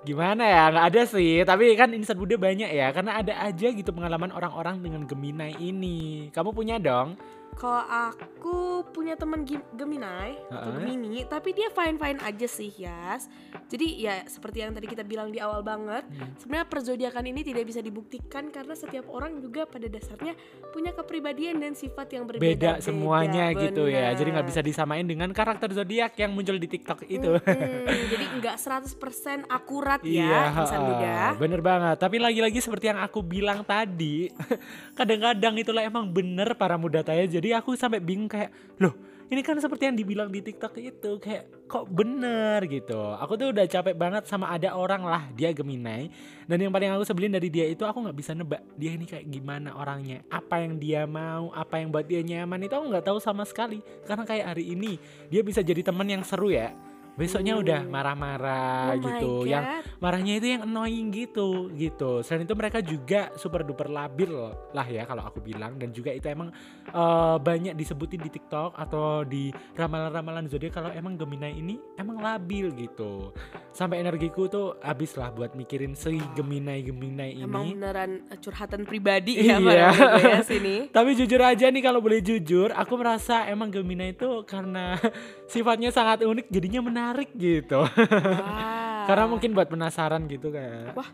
Gimana 0.03 0.47
ya? 0.47 0.63
Nggak 0.71 0.87
ada 0.95 1.03
sih. 1.11 1.43
Tapi 1.43 1.75
kan 1.75 1.91
insan 1.91 2.19
muda 2.19 2.39
banyak 2.39 2.71
ya. 2.71 2.95
Karena 2.95 3.19
ada 3.19 3.35
aja 3.43 3.67
gitu 3.67 3.91
pengalaman 3.91 4.31
orang-orang 4.31 4.79
dengan 4.79 5.03
Gemini 5.07 5.59
ini. 5.59 6.31
Kamu 6.31 6.55
punya 6.55 6.79
dong? 6.79 7.19
Kalau 7.53 7.85
aku 7.87 8.57
punya 8.91 9.15
teman 9.15 9.43
Gem- 9.43 9.63
Gemini 9.73 10.35
atau. 10.47 10.75
Gemini, 10.75 11.23
tapi 11.25 11.53
dia 11.53 11.69
fine 11.69 11.95
fine 11.95 12.19
aja 12.19 12.45
sih 12.45 12.73
Yas. 12.75 13.31
Jadi 13.67 14.03
ya 14.03 14.25
seperti 14.25 14.61
yang 14.61 14.73
tadi 14.73 14.85
kita 14.85 15.03
bilang 15.03 15.29
di 15.29 15.39
awal 15.39 15.63
banget, 15.63 16.03
Hmm. 16.05 16.35
sebenarnya 16.37 16.67
perzodiakan 16.67 17.25
ini 17.25 17.41
tidak 17.43 17.65
bisa 17.65 17.79
dibuktikan 17.79 18.49
karena 18.49 18.73
setiap 18.73 19.07
orang 19.07 19.39
juga 19.39 19.63
pada 19.65 19.87
dasarnya 19.87 20.35
punya 20.69 20.91
kepribadian 20.91 21.57
dan 21.57 21.73
sifat 21.73 22.09
yang 22.11 22.25
berbeda. 22.25 22.43
Beda 22.43 22.73
semuanya 22.79 23.53
gitu 23.53 23.87
ya. 23.87 24.11
Jadi 24.13 24.29
nggak 24.31 24.49
bisa 24.49 24.61
disamain 24.61 25.05
dengan 25.05 25.31
karakter 25.31 25.71
zodiak 25.71 26.17
yang 26.17 26.33
muncul 26.33 26.57
di 26.57 26.67
TikTok 26.67 27.07
itu. 27.07 27.31
jadi 28.13 28.25
nggak 28.35 28.57
100% 28.57 28.99
akurat 29.47 30.01
Iya, 30.03 30.25
ya 30.25 30.43
insan 30.57 30.81
ha-ha. 30.81 30.89
muda. 30.89 31.17
bener 31.37 31.61
banget. 31.61 31.97
Tapi 31.97 32.17
lagi-lagi 32.19 32.59
seperti 32.59 32.89
yang 32.89 32.99
aku 32.99 33.23
bilang 33.23 33.63
tadi, 33.63 34.29
kadang-kadang 34.99 35.55
itulah 35.55 35.81
emang 35.81 36.09
bener 36.09 36.55
para 36.55 36.75
muda 36.75 37.01
taya. 37.01 37.25
Jadi 37.43 37.59
aku 37.59 37.75
sampai 37.75 37.99
bingung 37.99 38.31
kayak, 38.31 38.79
loh 38.79 38.95
ini 39.33 39.41
kan 39.41 39.57
seperti 39.57 39.89
yang 39.89 39.97
dibilang 39.97 40.29
di 40.29 40.45
TikTok 40.45 40.77
itu 40.77 41.17
kayak 41.17 41.65
kok 41.65 41.89
bener 41.89 42.61
gitu. 42.69 43.17
Aku 43.17 43.35
tuh 43.35 43.49
udah 43.49 43.65
capek 43.65 43.97
banget 43.97 44.29
sama 44.29 44.53
ada 44.53 44.77
orang 44.77 45.03
lah 45.03 45.27
dia 45.33 45.51
Gemini 45.57 46.13
dan 46.45 46.61
yang 46.61 46.69
paling 46.69 46.93
aku 46.93 47.01
sebelin 47.09 47.33
dari 47.33 47.49
dia 47.49 47.65
itu 47.65 47.81
aku 47.83 48.05
nggak 48.05 48.15
bisa 48.21 48.37
nebak 48.37 48.61
dia 48.77 48.93
ini 48.93 49.09
kayak 49.09 49.25
gimana 49.33 49.73
orangnya, 49.73 50.21
apa 50.29 50.61
yang 50.61 50.77
dia 50.77 51.09
mau, 51.09 51.49
apa 51.57 51.81
yang 51.81 51.89
buat 51.89 52.05
dia 52.05 52.21
nyaman 52.21 52.69
itu 52.69 52.77
aku 52.77 52.93
nggak 52.93 53.09
tahu 53.09 53.19
sama 53.25 53.49
sekali. 53.49 53.81
Karena 54.05 54.29
kayak 54.29 54.47
hari 54.53 54.77
ini 54.77 55.01
dia 55.33 55.41
bisa 55.41 55.65
jadi 55.65 55.81
teman 55.81 56.07
yang 56.07 56.23
seru 56.23 56.53
ya. 56.53 56.71
Besoknya 57.13 57.61
udah 57.61 57.85
marah-marah 57.85 58.97
Oh 58.97 58.97
gitu, 58.97 59.33
yang 59.45 59.85
marahnya 60.01 60.41
itu 60.41 60.47
yang 60.49 60.65
annoying 60.65 61.13
gitu 61.13 61.69
gitu. 61.77 62.25
Selain 62.25 62.49
itu 62.49 62.57
mereka 62.57 62.81
juga 62.81 63.29
super 63.37 63.61
duper 63.63 63.93
labil 63.93 64.33
lah 64.73 64.87
ya 64.89 65.05
kalau 65.05 65.21
aku 65.21 65.45
bilang. 65.45 65.77
Dan 65.77 65.93
juga 65.93 66.09
itu 66.09 66.25
emang 66.27 66.49
eh, 66.89 67.37
banyak 67.37 67.77
disebutin 67.77 68.17
di 68.17 68.31
TikTok 68.33 68.73
atau 68.73 69.29
di 69.29 69.53
ramalan-ramalan 69.77 70.49
zodiak 70.49 70.73
kalau 70.73 70.89
emang 70.89 71.21
Gemini 71.21 71.61
ini 71.61 71.75
emang 72.01 72.17
labil 72.17 72.73
gitu. 72.81 73.37
Sampai 73.77 74.01
energiku 74.01 74.49
tuh 74.49 74.81
habis 74.81 75.13
lah 75.21 75.29
buat 75.29 75.53
mikirin 75.53 75.93
si 75.93 76.17
Gemini 76.33 76.81
Gemini 76.81 77.45
Emang 77.45 77.69
ini 77.69 77.77
beneran 77.77 78.25
eh, 78.33 78.39
curhatan 78.41 78.89
pribadi 78.89 79.37
Iya. 79.37 79.61
ya 79.61 79.61
muda 79.61 79.89
ya 80.17 80.41
sini. 80.41 80.77
tapi 80.97 81.13
jujur 81.13 81.41
aja 81.41 81.69
nih 81.69 81.83
kalau 81.85 82.01
boleh 82.01 82.25
jujur 82.25 82.73
aku 82.73 82.97
merasa 82.97 83.45
emang 83.49 83.69
Gemini 83.69 84.17
itu 84.17 84.45
karena 84.49 84.97
sifatnya 85.53 85.93
sangat 85.93 86.25
unik 86.25 86.49
jadinya 86.49 86.81
menarik 86.81 87.02
gitu 87.35 87.83
Wah. 87.83 89.05
karena 89.09 89.25
mungkin 89.27 89.51
buat 89.53 89.67
penasaran 89.67 90.25
gitu 90.27 90.51
kayak 90.51 90.95
Wah, 90.95 91.11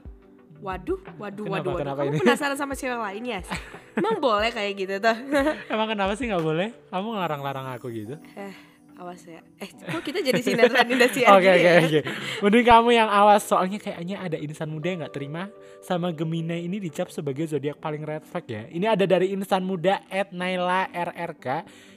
Waduh, 0.59 0.99
waduh, 1.23 1.47
Kenapa, 1.47 1.55
waduh, 1.55 1.71
waduh. 1.71 1.79
kenapa 1.79 2.01
Kamu 2.03 2.11
ini? 2.11 2.19
penasaran 2.19 2.57
sama 2.59 2.75
cewek 2.75 2.99
lain 2.99 3.23
ya? 3.23 3.41
Emang 3.95 4.19
boleh 4.27 4.51
kayak 4.51 4.73
gitu 4.75 4.95
tuh? 4.99 5.15
Emang 5.73 5.87
kenapa 5.87 6.19
sih 6.19 6.27
nggak 6.27 6.43
boleh? 6.43 6.75
Kamu 6.91 7.15
ngelarang-larang 7.15 7.67
aku 7.79 7.87
gitu? 7.95 8.19
eh, 8.35 8.51
awas 8.99 9.23
ya. 9.23 9.39
Eh, 9.63 9.71
kok 9.71 10.03
kita 10.03 10.19
jadi 10.19 10.43
sinetron 10.43 10.83
Oke 10.83 10.91
gini 10.91 11.07
oke 11.31 11.47
ya? 11.63 11.79
oke. 11.79 12.01
Mending 12.43 12.67
kamu 12.67 12.91
yang 12.91 13.07
awas 13.07 13.47
soalnya 13.47 13.79
kayaknya 13.79 14.19
ada 14.19 14.35
insan 14.35 14.67
muda 14.67 14.87
yang 14.91 14.99
nggak 15.07 15.15
terima 15.15 15.47
sama 15.79 16.11
Gemini 16.11 16.67
ini 16.67 16.83
dicap 16.83 17.07
sebagai 17.15 17.47
zodiak 17.47 17.79
paling 17.79 18.03
red 18.03 18.27
flag 18.27 18.47
ya. 18.51 18.67
Ini 18.67 18.99
ada 18.99 19.07
dari 19.07 19.31
insan 19.31 19.63
muda 19.63 20.03
Naila 20.35 20.91
RRK 20.91 21.47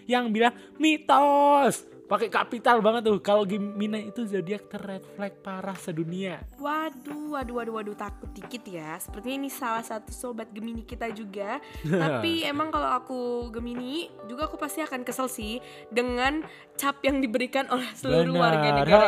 yang 0.05 0.29
bilang 0.29 0.53
mitos. 0.77 1.81
Pakai 2.11 2.27
kapital 2.27 2.83
banget 2.83 3.07
tuh. 3.07 3.23
Kalau 3.23 3.47
Gemini 3.47 4.11
itu 4.11 4.27
zodiak 4.27 4.67
ter 4.67 4.83
red 4.83 4.99
flag 5.15 5.31
parah 5.39 5.79
sedunia. 5.79 6.43
Waduh, 6.59 7.39
waduh, 7.39 7.55
waduh, 7.55 7.73
waduh, 7.79 7.95
takut 7.95 8.27
dikit 8.35 8.67
ya. 8.67 8.99
Sepertinya 8.99 9.47
ini 9.47 9.49
salah 9.49 9.79
satu 9.79 10.11
sobat 10.11 10.51
Gemini 10.51 10.83
kita 10.83 11.07
juga. 11.15 11.63
Tapi 11.87 12.43
emang 12.43 12.67
kalau 12.67 12.91
aku 12.99 13.47
Gemini, 13.55 14.11
juga 14.27 14.51
aku 14.51 14.59
pasti 14.59 14.83
akan 14.83 15.07
kesel 15.07 15.31
sih 15.31 15.63
dengan 15.87 16.43
cap 16.75 16.99
yang 16.99 17.23
diberikan 17.23 17.71
oleh 17.71 17.87
seluruh 17.95 18.35
Benar, 18.35 18.43
warga 18.43 18.69
negara 18.75 19.07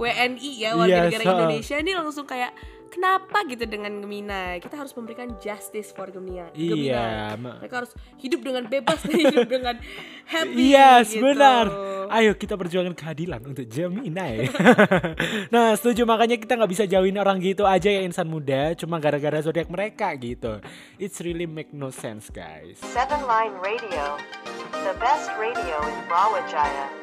WNI 0.00 0.52
ya, 0.64 0.70
warga 0.72 0.88
Yes, 0.88 1.04
negara 1.12 1.24
ha. 1.28 1.32
Indonesia 1.36 1.76
ini 1.84 1.92
langsung 1.92 2.24
kayak 2.24 2.56
kenapa 2.92 3.48
gitu 3.48 3.64
dengan 3.64 4.04
Gemini? 4.04 4.60
Kita 4.60 4.76
harus 4.76 4.92
memberikan 4.92 5.32
justice 5.40 5.90
for 5.96 6.12
Gemini. 6.12 6.52
Gemini. 6.52 6.92
Iya. 6.92 7.40
Mereka 7.40 7.74
harus 7.80 7.92
hidup 8.20 8.44
dengan 8.44 8.68
bebas 8.68 9.00
dan 9.00 9.16
hidup 9.24 9.48
dengan 9.48 9.74
happy. 10.28 10.76
Yes, 10.76 11.16
gitu. 11.16 11.24
benar. 11.24 11.72
Ayo 12.12 12.36
kita 12.36 12.60
perjuangkan 12.60 12.92
keadilan 12.92 13.40
untuk 13.48 13.64
Gemini. 13.64 14.52
nah, 15.54 15.72
setuju 15.72 16.04
makanya 16.04 16.36
kita 16.36 16.60
nggak 16.60 16.70
bisa 16.70 16.84
jauhin 16.84 17.16
orang 17.16 17.40
gitu 17.40 17.64
aja 17.64 17.88
ya 17.88 18.04
insan 18.04 18.28
muda, 18.28 18.76
cuma 18.76 19.00
gara-gara 19.00 19.40
zodiak 19.40 19.72
mereka 19.72 20.12
gitu. 20.20 20.60
It's 21.00 21.24
really 21.24 21.48
make 21.48 21.72
no 21.72 21.88
sense, 21.88 22.28
guys. 22.28 22.76
Seven 22.92 23.24
Line 23.24 23.56
Radio, 23.64 24.20
the 24.84 24.92
best 25.00 25.32
radio 25.40 25.80
in 25.80 25.96
Rawajaya. 26.12 27.01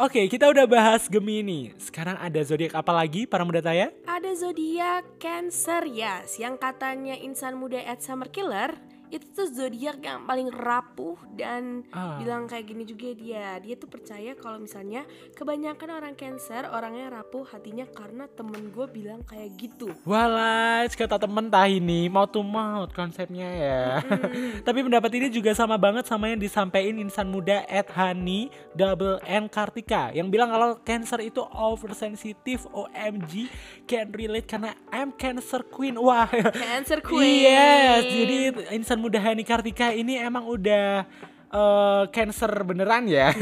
Oke, 0.00 0.32
kita 0.32 0.48
udah 0.48 0.64
bahas 0.64 1.12
Gemini. 1.12 1.76
Sekarang 1.76 2.16
ada 2.16 2.40
zodiak 2.40 2.72
apa 2.72 2.88
lagi 2.88 3.28
para 3.28 3.44
muda 3.44 3.60
taya? 3.60 3.92
Ada 4.08 4.32
zodiak 4.32 5.20
Cancer 5.20 5.84
ya, 5.92 6.24
yang 6.40 6.56
katanya 6.56 7.20
insan 7.20 7.60
muda 7.60 7.84
at 7.84 8.00
Summer 8.00 8.32
Killer 8.32 8.72
itu 9.10 9.26
tuh 9.34 9.50
zodiak 9.50 9.98
yang 9.98 10.22
paling 10.24 10.48
rapuh 10.48 11.18
dan 11.34 11.82
Ah. 11.90 12.16
bilang 12.22 12.46
kayak 12.46 12.70
gini 12.70 12.86
juga 12.86 13.10
dia. 13.12 13.58
Dia 13.58 13.74
tuh 13.74 13.90
percaya 13.90 14.38
kalau 14.38 14.62
misalnya 14.62 15.02
kebanyakan 15.34 15.90
orang 15.90 16.14
Cancer 16.14 16.70
orangnya 16.70 17.10
rapuh 17.10 17.42
hatinya 17.46 17.86
karena 17.90 18.30
temen 18.30 18.70
gue 18.70 18.86
bilang 18.86 19.26
kayak 19.26 19.50
gitu. 19.58 19.90
Walah, 20.06 20.86
kata 20.86 21.18
temen 21.18 21.50
tah 21.50 21.66
ini 21.66 22.06
mau 22.06 22.28
to 22.28 22.44
mouth 22.44 22.94
konsepnya 22.94 23.48
ya. 23.50 23.82
Tapi 24.66 24.78
pendapat 24.84 25.10
ini 25.18 25.26
juga 25.32 25.50
sama 25.52 25.74
banget 25.74 26.06
sama 26.06 26.30
yang 26.30 26.38
disampaikan 26.38 27.00
insan 27.00 27.26
muda 27.26 27.66
at 27.66 27.90
Hani 27.90 28.52
Double 28.76 29.18
N 29.26 29.50
Kartika 29.50 30.12
yang 30.14 30.30
bilang 30.30 30.52
kalau 30.52 30.78
cancer 30.84 31.18
itu 31.18 31.42
oversensitive 31.50 32.68
OMG 32.70 33.48
can 33.88 34.12
relate 34.12 34.46
karena 34.46 34.76
I'm 34.92 35.10
cancer 35.10 35.66
queen. 35.66 35.98
Wah. 35.98 36.30
Cancer 36.30 37.02
Queen. 37.02 37.42
Yes, 37.50 38.04
jadi 38.04 38.38
insan 38.76 38.99
muda 39.00 39.18
Hani 39.18 39.42
Kartika 39.42 39.90
ini 39.90 40.14
emang 40.14 40.44
udah 40.44 41.08
eh, 41.50 42.02
cancer 42.08 42.52
beneran 42.62 43.08
ya. 43.08 43.32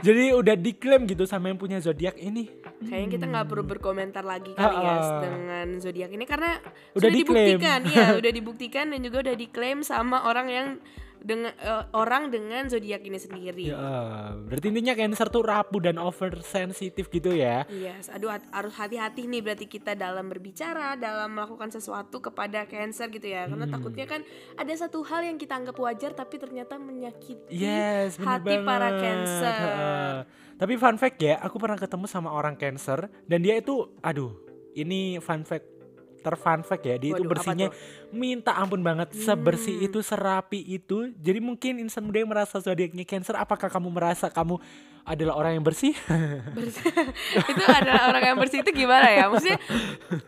jadi 0.00 0.32
udah 0.32 0.54
diklaim 0.54 1.04
gitu 1.04 1.26
sama 1.26 1.50
yang 1.50 1.58
punya 1.58 1.76
zodiak 1.76 2.16
ini. 2.16 2.48
Kayaknya 2.80 3.08
kita 3.10 3.24
nggak 3.28 3.46
perlu 3.46 3.64
berkomentar 3.66 4.24
lagi 4.24 4.56
kali 4.56 4.76
ya 4.78 4.88
Ah, 4.88 4.96
ah. 4.96 5.20
dengan 5.20 5.66
zodiak 5.76 6.08
ini 6.08 6.24
karena 6.24 6.56
Udah 6.96 6.96
sudah 6.96 7.10
diklaim. 7.12 7.58
dibuktikan, 7.60 7.80
ya 7.86 8.06
udah 8.20 8.32
dibuktikan 8.32 8.86
dan 8.88 9.00
juga 9.02 9.18
udah 9.20 9.36
diklaim 9.36 9.78
sama 9.82 10.24
orang 10.24 10.48
yang 10.48 10.66
dengan 11.20 11.52
eh, 11.52 11.84
orang 11.92 12.28
dengan 12.28 12.64
zodiak 12.66 13.04
ini 13.04 13.16
sendiri. 13.16 13.64
Ya, 13.70 14.32
berarti 14.34 14.66
intinya 14.68 14.96
cancer 14.96 15.28
tuh 15.28 15.44
rapuh 15.44 15.80
dan 15.80 16.00
oversensitif 16.00 17.08
gitu 17.08 17.32
ya. 17.32 17.64
Yes, 17.68 18.08
aduh 18.08 18.32
harus 18.50 18.72
hati-hati 18.74 19.24
nih 19.24 19.40
berarti 19.40 19.64
kita 19.64 19.92
dalam 19.92 20.26
berbicara, 20.26 20.96
dalam 20.96 21.32
melakukan 21.32 21.68
sesuatu 21.68 22.18
kepada 22.18 22.64
cancer 22.64 23.08
gitu 23.08 23.28
ya. 23.28 23.46
Karena 23.46 23.68
Hmm. 23.68 23.74
takutnya 23.76 24.06
kan 24.06 24.20
ada 24.56 24.72
satu 24.72 25.04
hal 25.04 25.22
yang 25.22 25.36
kita 25.36 25.56
anggap 25.56 25.76
wajar 25.76 26.12
tapi 26.12 26.36
ternyata 26.36 26.76
menyakiti 26.76 27.52
Yes, 27.52 28.16
hati 28.16 28.60
para 28.60 28.90
banget. 28.90 29.02
cancer. 29.02 29.60
Heeh. 29.60 30.16
Tapi 30.56 30.74
fun 30.76 30.96
fact 30.96 31.18
ya, 31.18 31.40
aku 31.40 31.56
pernah 31.56 31.76
ketemu 31.76 32.04
sama 32.04 32.28
orang 32.30 32.52
cancer 32.52 33.08
dan 33.24 33.40
dia 33.40 33.56
itu, 33.56 33.88
aduh, 34.00 34.36
ini 34.72 35.16
fun 35.18 35.40
fact 35.40 35.64
terfun 36.20 36.60
fact 36.62 36.84
ya, 36.86 36.96
dia 37.00 37.16
itu 37.16 37.24
Waduh, 37.24 37.26
apa 37.26 37.32
bersihnya? 37.34 37.68
Hmm. 37.72 38.16
minta 38.16 38.52
ampun 38.54 38.80
banget, 38.84 39.16
sebersih 39.16 39.80
itu, 39.80 39.98
serapi 40.04 40.60
itu. 40.62 41.10
Jadi 41.16 41.38
mungkin 41.40 41.80
insan 41.80 42.04
muda 42.06 42.20
yang 42.22 42.30
merasa 42.30 42.60
zodiaknya 42.60 43.02
cancer, 43.08 43.34
apakah 43.34 43.72
kamu 43.72 43.88
merasa 43.88 44.28
kamu 44.28 44.60
adalah 45.04 45.34
orang 45.36 45.58
yang 45.58 45.64
bersih? 45.64 45.96
itu 47.50 47.64
adalah 47.66 48.12
orang 48.12 48.24
yang 48.32 48.38
bersih 48.38 48.60
itu 48.60 48.70
gimana 48.70 49.08
ya? 49.08 49.24
Maksudnya 49.32 49.58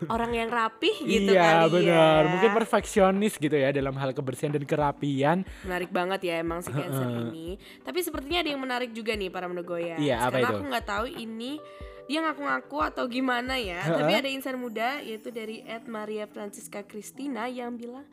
orang 0.09 0.31
yang 0.33 0.49
rapih 0.49 0.95
gitu 1.05 1.31
iya, 1.33 1.63
kali 1.63 1.87
benar. 1.87 2.21
ya. 2.25 2.29
Mungkin 2.35 2.51
perfeksionis 2.51 3.33
gitu 3.37 3.53
ya 3.53 3.69
dalam 3.71 3.93
hal 3.95 4.11
kebersihan 4.11 4.51
dan 4.51 4.65
kerapian. 4.65 5.47
Menarik 5.63 5.89
banget 5.93 6.19
ya 6.27 6.41
emang 6.41 6.65
si 6.65 6.73
Cancer 6.73 7.05
ini. 7.29 7.55
Tapi 7.85 7.99
sepertinya 8.01 8.43
ada 8.43 8.49
yang 8.49 8.61
menarik 8.61 8.91
juga 8.91 9.13
nih 9.13 9.29
para 9.29 9.45
mendegoya. 9.47 9.95
Iya, 9.95 10.27
apa 10.27 10.41
Karena 10.41 10.49
itu? 10.49 10.55
aku 10.57 10.63
nggak 10.73 10.87
tahu 10.87 11.05
ini 11.07 11.51
dia 12.07 12.19
ngaku-ngaku 12.19 12.77
atau 12.83 13.03
gimana 13.07 13.55
ya. 13.55 13.79
Tapi 13.83 14.11
ada 14.11 14.29
insan 14.29 14.59
muda 14.59 14.99
yaitu 14.99 15.31
dari 15.31 15.63
Ed 15.63 15.87
Maria 15.87 16.27
Francisca 16.27 16.83
Christina 16.83 17.47
yang 17.47 17.75
bilang 17.79 18.03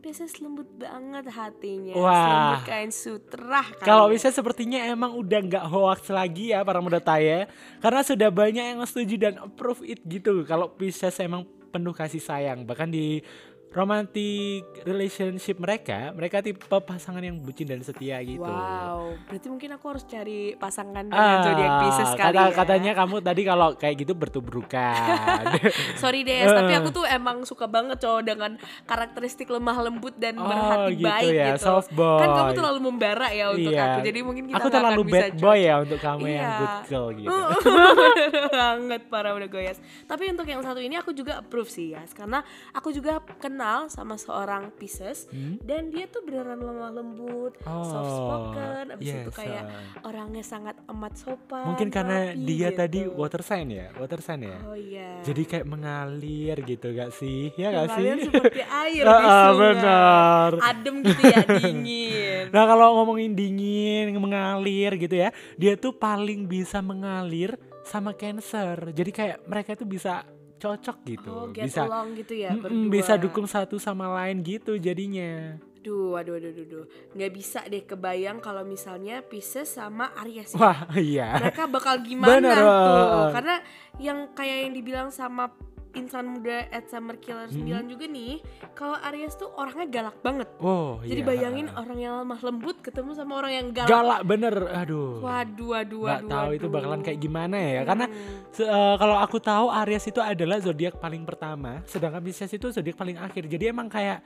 Pisces 0.00 0.40
lembut 0.40 0.64
banget 0.80 1.28
hatinya, 1.28 1.92
Wah. 1.92 2.16
selembut 2.24 2.62
kain 2.64 2.88
sutra. 2.88 3.60
Kalau 3.84 4.08
ya. 4.08 4.16
bisa 4.16 4.32
sepertinya 4.32 4.80
emang 4.88 5.12
udah 5.12 5.40
nggak 5.44 5.66
hoax 5.68 6.08
lagi 6.08 6.56
ya 6.56 6.64
para 6.64 6.80
muda 6.80 7.04
taya 7.04 7.52
Karena 7.84 8.00
sudah 8.00 8.32
banyak 8.32 8.64
yang 8.64 8.80
setuju 8.88 9.14
dan 9.20 9.36
approve 9.44 9.84
it 9.84 10.00
gitu 10.08 10.40
Kalau 10.48 10.72
Pisces 10.72 11.20
emang 11.20 11.44
penuh 11.68 11.92
kasih 11.92 12.16
sayang 12.16 12.64
Bahkan 12.64 12.88
di 12.88 13.20
romantic 13.70 14.66
relationship 14.82 15.56
mereka, 15.56 16.10
mereka 16.10 16.42
tipe 16.42 16.58
pasangan 16.66 17.20
yang 17.20 17.38
bucin 17.38 17.64
dan 17.64 17.78
setia 17.80 18.18
gitu. 18.20 18.42
Wow, 18.42 19.14
berarti 19.24 19.46
mungkin 19.46 19.70
aku 19.72 19.84
harus 19.88 20.04
cari 20.04 20.54
pasangan 20.54 21.06
dengan 21.06 21.14
Ah, 21.14 21.38
zodiak 21.40 21.72
Pisces 21.80 22.10
kali 22.12 22.34
kata- 22.34 22.42
ya. 22.44 22.56
Katanya 22.56 22.92
kamu 22.94 23.16
tadi 23.20 23.42
kalau 23.42 23.68
kayak 23.74 23.96
gitu 23.96 24.12
bertubrukan. 24.12 25.44
Sorry 26.02 26.26
tapi 26.52 26.72
Eh. 26.72 26.78
aku 26.78 26.90
tuh 26.90 27.06
emang 27.06 27.46
suka 27.46 27.64
banget 27.64 27.98
cowok 27.98 28.22
dengan 28.22 28.58
karakteristik 28.84 29.46
lemah 29.46 29.76
lembut 29.80 30.14
dan 30.16 30.34
Oh, 30.34 30.44
berhati 30.44 30.94
gitu 30.96 31.06
baik 31.06 31.30
ya, 31.32 31.46
gitu. 31.54 31.62
soft 31.64 31.90
boy. 31.92 32.18
Kan 32.18 32.28
kamu 32.28 32.52
terlalu 32.52 32.78
membara 32.82 33.28
ya 33.30 33.46
untuk 33.50 33.70
Iya. 33.70 33.84
aku. 33.86 33.98
Jadi 34.02 34.18
mungkin 34.20 34.44
kita 34.46 34.58
Aku 34.58 34.68
terlalu 34.68 34.94
akan 34.96 35.06
bisa 35.06 35.14
bad 35.16 35.32
boy 35.32 35.46
cocok. 35.52 35.62
ya 35.62 35.74
untuk 35.78 35.98
kamu 36.00 36.24
yang 36.26 36.42
Iya. 36.42 36.58
good 36.58 36.76
girl 36.84 37.08
gitu. 37.12 37.30
banget 38.52 39.02
para 39.06 39.30
udah 39.32 39.48
goyas. 39.48 39.78
Tapi 40.04 40.24
untuk 40.28 40.44
yang 40.44 40.60
satu 40.60 40.78
ini 40.78 40.94
aku 40.94 41.10
juga 41.12 41.38
approve 41.38 41.70
sih 41.70 41.94
ya, 41.94 42.02
karena 42.10 42.42
aku 42.72 42.90
juga 42.90 43.22
kenal 43.60 43.92
sama 43.92 44.16
seorang 44.16 44.72
Pisces 44.72 45.28
dan 45.60 45.92
dia 45.92 46.08
tuh 46.08 46.24
beneran 46.24 46.64
lemah 46.64 46.96
lembut, 46.96 47.52
Hmm? 47.60 47.76
Oh, 47.76 47.84
soft 47.84 48.08
spoken, 48.08 48.84
abis 48.96 49.04
yes, 49.04 49.20
itu 49.20 49.30
kayak 49.36 49.64
ah. 49.68 50.08
orangnya 50.08 50.40
sangat 50.40 50.80
amat 50.88 51.12
sopan. 51.20 51.68
Mungkin 51.68 51.92
karena 51.92 52.32
rapi 52.32 52.40
dia 52.40 52.72
gitu. 52.72 52.80
tadi 52.80 53.00
water 53.04 53.42
sign 53.44 53.68
ya, 53.68 53.92
water 54.00 54.24
sign 54.24 54.48
ya. 54.48 54.56
Oh 54.64 54.72
iya. 54.72 55.20
Jadi 55.20 55.42
kayak 55.44 55.66
mengalir 55.68 56.56
gitu 56.64 56.88
gak 56.96 57.12
sih? 57.12 57.52
Ya 57.60 57.68
gak 57.68 58.00
sih? 58.00 58.08
Mengalir 58.08 58.32
seperti 58.32 58.62
air 58.64 59.04
Ah, 59.10 59.20
di 59.20 59.28
ah, 59.28 59.28
sungai. 59.28 59.60
benar. 59.60 60.50
Adem 60.64 60.96
gitu 61.04 61.22
ya, 61.28 61.40
dingin. 61.60 62.44
Nah 62.48 62.64
kalau 62.64 62.86
ngomongin 62.96 63.32
dingin, 63.36 64.16
mengalir 64.16 64.96
gitu 64.96 65.20
ya, 65.20 65.28
dia 65.60 65.76
tuh 65.76 65.92
paling 65.92 66.48
bisa 66.48 66.80
mengalir 66.80 67.60
sama 67.84 68.16
Cancer. 68.16 68.88
Jadi 68.96 69.10
kayak 69.12 69.44
mereka 69.44 69.76
tuh 69.76 69.84
bisa 69.84 70.24
cocok 70.60 70.96
gitu, 71.02 71.30
Oh, 71.30 71.48
get 71.48 71.64
bisa 71.66 71.82
along 71.82 72.12
gitu 72.14 72.36
ya 72.36 72.52
berdua. 72.52 72.92
bisa 72.92 73.16
dukung 73.16 73.48
satu 73.48 73.80
sama 73.80 74.12
lain 74.14 74.44
gitu 74.44 74.76
jadinya. 74.76 75.56
Duh, 75.80 76.12
aduh, 76.12 76.36
aduh, 76.36 76.52
aduh, 76.52 76.60
aduh. 76.62 76.84
Nggak 77.16 77.30
bisa 77.32 77.64
deh 77.64 77.80
kebayang 77.80 78.36
kalau 78.38 78.60
misalnya 78.62 79.24
Pisces 79.24 79.64
sama 79.72 80.12
Aries. 80.20 80.52
Wah 80.52 80.84
iya. 80.92 81.40
Mereka 81.40 81.64
bakal 81.66 82.04
gimana 82.04 82.36
Bener, 82.36 82.52
tuh? 82.52 82.68
uh. 82.68 83.28
Karena 83.32 83.56
yang 83.96 84.28
kayak 84.30 84.68
yang 84.68 84.72
dibilang 84.76 85.08
sama 85.08 85.48
insan 85.92 86.30
muda 86.30 86.66
at 86.66 86.86
Summer 86.86 87.16
Killer 87.16 87.46
9 87.46 87.60
juga 87.86 88.04
nih, 88.04 88.38
kalau 88.72 88.94
Aries 89.02 89.34
tuh 89.34 89.50
orangnya 89.52 89.86
galak 89.86 90.16
banget. 90.20 90.48
Oh 90.58 90.98
Jadi 91.00 91.20
iya. 91.20 91.26
bayangin 91.26 91.66
orang 91.68 91.98
yang 91.98 92.14
lemah 92.18 92.40
lembut 92.40 92.78
ketemu 92.78 93.10
sama 93.12 93.36
orang 93.36 93.52
yang 93.52 93.66
galak. 93.70 93.90
galak 93.90 94.20
bener, 94.22 94.54
aduh. 94.68 95.18
Waduh, 95.20 95.68
waduh, 95.72 96.00
Nggak 96.00 96.20
waduh. 96.20 96.30
tahu 96.30 96.50
itu 96.52 96.66
bakalan 96.68 97.00
kayak 97.00 97.18
gimana 97.18 97.56
ya, 97.56 97.80
karena 97.82 98.06
Hmm. 98.06 98.50
se- 98.50 98.64
eh, 98.64 98.94
kalau 98.96 99.16
aku 99.16 99.38
tahu 99.38 99.66
Aries 99.68 100.04
itu 100.04 100.20
adalah 100.20 100.58
zodiak 100.58 100.96
paling 100.96 101.22
pertama, 101.22 101.82
sedangkan 101.84 102.22
Pisces 102.22 102.50
itu 102.50 102.70
zodiak 102.70 102.94
paling 102.94 103.16
akhir. 103.16 103.46
Jadi 103.46 103.64
emang 103.66 103.86
kayak 103.86 104.22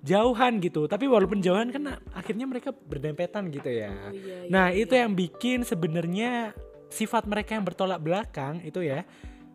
jauhan 0.00 0.62
gitu. 0.62 0.86
Tapi 0.86 1.04
walaupun 1.04 1.42
jauhan 1.42 1.68
kan 1.68 1.82
akhirnya 2.12 2.46
mereka 2.46 2.70
berdempetan 2.70 3.50
gitu 3.50 3.66
ya. 3.66 3.90
Oh, 3.90 4.14
iya, 4.14 4.46
iya, 4.46 4.50
nah, 4.50 4.70
iya. 4.70 4.86
itu 4.86 4.94
yang 4.94 5.10
bikin 5.10 5.66
sebenarnya 5.66 6.54
sifat 6.86 7.26
mereka 7.26 7.58
yang 7.58 7.66
bertolak 7.66 7.98
belakang 7.98 8.62
itu 8.62 8.78
ya. 8.80 9.02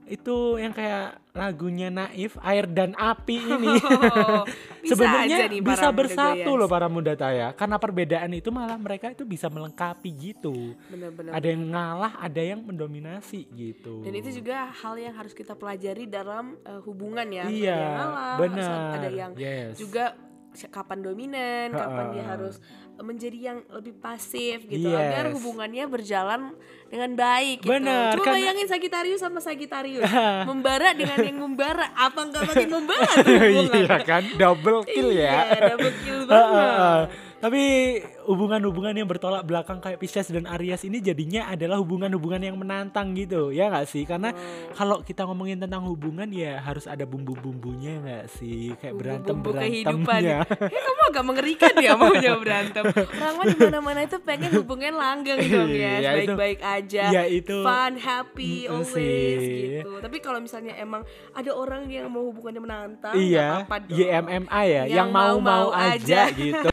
Itu 0.10 0.60
yang 0.60 0.76
kayak 0.76 1.22
lagunya 1.32 1.88
Naif, 1.88 2.36
Air 2.44 2.68
dan 2.68 2.92
Api 3.00 3.38
ini. 3.40 3.72
Oh, 3.80 4.44
bisa 4.84 4.92
Sebenarnya 5.00 5.48
bisa 5.64 5.88
para 5.88 5.96
bersatu 5.96 6.52
loh 6.60 6.68
para 6.68 6.92
muda 6.92 7.16
taya. 7.16 7.56
Karena 7.56 7.80
perbedaan 7.80 8.32
itu 8.36 8.52
malah 8.52 8.76
mereka 8.76 9.16
itu 9.16 9.24
bisa 9.24 9.48
melengkapi 9.48 10.12
gitu. 10.12 10.76
Bener-bener. 10.92 11.32
Ada 11.32 11.48
yang 11.48 11.64
ngalah, 11.72 12.14
ada 12.20 12.42
yang 12.44 12.60
mendominasi 12.60 13.48
gitu. 13.56 14.04
Dan 14.04 14.14
itu 14.20 14.44
juga 14.44 14.68
hal 14.68 15.00
yang 15.00 15.16
harus 15.16 15.32
kita 15.32 15.56
pelajari 15.56 16.10
dalam 16.12 16.60
uh, 16.68 16.84
hubungan 16.84 17.28
ya. 17.32 17.46
Iya, 17.48 17.72
ada 17.72 17.80
yang 17.80 17.96
ngalah, 17.96 18.36
benar. 18.36 18.80
ada 19.00 19.10
yang 19.10 19.32
Yes. 19.40 19.80
juga 19.80 20.18
kapan 20.52 21.00
dominan, 21.00 21.72
kapan 21.72 22.06
dia 22.12 22.28
Ha-ha. 22.28 22.32
harus 22.36 22.60
uh, 22.60 22.91
menjadi 23.02 23.38
yang 23.44 23.60
lebih 23.70 23.94
pasif 23.96 24.64
gitu 24.64 24.88
Yes. 24.88 24.98
agar 24.98 25.24
hubungannya 25.32 25.86
berjalan 25.86 26.42
dengan 26.88 27.12
baik 27.14 27.62
gitu. 27.62 27.72
Coba 27.72 28.22
kan- 28.22 28.36
bayangin 28.36 28.68
Sagitarius 28.68 29.20
sama 29.20 29.40
Sagitarius 29.40 30.04
membara 30.50 30.92
dengan 30.92 31.18
yang 31.18 31.38
membara, 31.38 31.90
apa 31.92 32.20
nggak 32.22 32.44
makin 32.48 32.70
membara 32.70 33.12
tuh 33.18 33.32
hubungan? 33.32 33.80
iya 33.82 33.98
kan, 34.02 34.24
double 34.34 34.82
kill 34.84 35.10
ya. 35.10 35.32
Iya, 35.48 35.60
double 35.72 35.94
kill 36.00 36.20
banget. 36.30 37.08
Tapi 37.42 37.64
hubungan-hubungan 38.32 38.96
yang 38.96 39.06
bertolak 39.06 39.44
belakang 39.44 39.78
kayak 39.78 40.00
Pisces 40.00 40.28
dan 40.28 40.48
Aries 40.48 40.82
ini 40.82 40.98
jadinya 40.98 41.46
adalah 41.46 41.76
hubungan-hubungan 41.78 42.40
yang 42.42 42.56
menantang 42.56 43.12
gitu, 43.14 43.52
ya 43.52 43.68
nggak 43.68 43.84
sih? 43.86 44.04
Karena 44.04 44.32
Oh. 44.32 44.72
kalau 44.72 44.98
kita 45.02 45.24
ngomongin 45.24 45.60
tentang 45.60 45.84
hubungan 45.84 46.26
ya 46.28 46.58
harus 46.58 46.86
ada 46.86 47.04
bumbu-bumbunya 47.04 48.00
nggak 48.00 48.26
sih? 48.32 48.72
Kayak 48.78 48.96
berantem 48.96 49.36
Bumbu 49.36 49.52
berantemnya. 49.52 50.48
Ya, 50.48 50.80
kamu 50.88 51.02
agak 51.08 51.26
mengerikan 51.26 51.74
ya 51.78 51.92
maunya 51.94 52.32
berantem. 52.36 52.84
Orang 52.90 53.34
mah 53.36 53.46
di 53.46 53.58
mana-mana 53.58 54.00
itu 54.02 54.18
pengen 54.22 54.52
hubungan 54.56 54.94
langgeng 54.94 55.40
dong 55.42 55.70
ya, 55.70 55.94
Iya, 55.98 56.12
itu- 56.24 56.34
baik-baik 56.34 56.60
aja. 56.62 57.04
Iya, 57.12 57.24
itu- 57.28 57.62
fun, 57.62 57.94
happy, 57.98 58.54
Mm, 58.64 58.72
always 58.72 59.40
sih. 59.42 59.60
gitu. 59.78 59.92
Tapi 60.00 60.18
kalau 60.18 60.40
misalnya 60.40 60.74
emang 60.76 61.04
ada 61.32 61.52
orang 61.52 61.84
yang 61.86 62.08
mau 62.08 62.24
hubungannya 62.24 62.62
menantang, 62.62 63.14
Iya, 63.14 63.68
nggak 63.68 63.82
dong. 63.84 63.98
YMMA 63.98 64.62
ya, 64.64 64.82
Yang 64.82 64.90
yang 64.94 65.10
mau-mau 65.10 65.40
mau-mau 65.42 65.68
aja 65.76 66.00
aja. 66.24 66.32
gitu. 66.32 66.71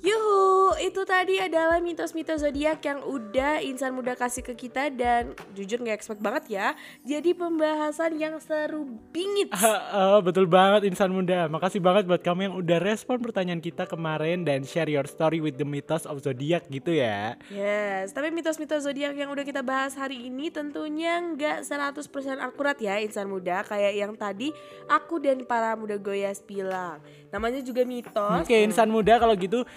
Yuhu, 0.00 0.80
itu 0.80 1.04
tadi 1.04 1.36
adalah 1.36 1.76
mitos-mitos 1.76 2.40
zodiak 2.40 2.80
yang 2.80 3.04
udah 3.04 3.60
insan 3.60 3.92
muda 3.92 4.16
kasih 4.16 4.40
ke 4.40 4.56
kita 4.56 4.88
dan 4.88 5.36
jujur 5.52 5.76
nggak 5.76 6.00
expect 6.00 6.24
banget 6.24 6.44
ya. 6.56 6.66
Jadi 7.04 7.36
pembahasan 7.36 8.16
yang 8.16 8.40
seru 8.40 8.88
bingit. 9.12 9.52
Heeh, 9.60 10.16
betul 10.24 10.48
banget 10.48 10.88
insan 10.88 11.12
muda. 11.12 11.52
Makasih 11.52 11.84
banget 11.84 12.08
buat 12.08 12.24
kamu 12.24 12.40
yang 12.48 12.54
udah 12.56 12.78
respon 12.80 13.20
pertanyaan 13.20 13.60
kita 13.60 13.84
kemarin 13.84 14.40
dan 14.40 14.64
share 14.64 14.88
your 14.88 15.04
story 15.04 15.44
with 15.44 15.60
the 15.60 15.68
mythos 15.68 16.08
of 16.08 16.16
zodiac 16.24 16.64
gitu 16.72 16.96
ya. 16.96 17.36
Yes, 17.52 18.16
tapi 18.16 18.32
mitos-mitos 18.32 18.88
zodiak 18.88 19.12
yang 19.12 19.28
udah 19.28 19.44
kita 19.44 19.60
bahas 19.60 19.92
hari 20.00 20.32
ini 20.32 20.48
tentunya 20.48 21.20
nggak 21.20 21.60
100% 21.60 22.40
akurat 22.40 22.80
ya 22.80 22.96
insan 23.04 23.28
muda 23.28 23.68
kayak 23.68 23.92
yang 23.92 24.12
tadi 24.16 24.48
aku 24.88 25.20
dan 25.20 25.44
para 25.44 25.76
muda 25.76 26.00
goyas 26.00 26.40
bilang. 26.40 27.04
Namanya 27.28 27.60
juga 27.60 27.84
mitos. 27.84 28.48
Oke 28.48 28.64
insan 28.64 28.88
muda 28.88 29.20
kalau 29.20 29.36
gitu 29.36 29.68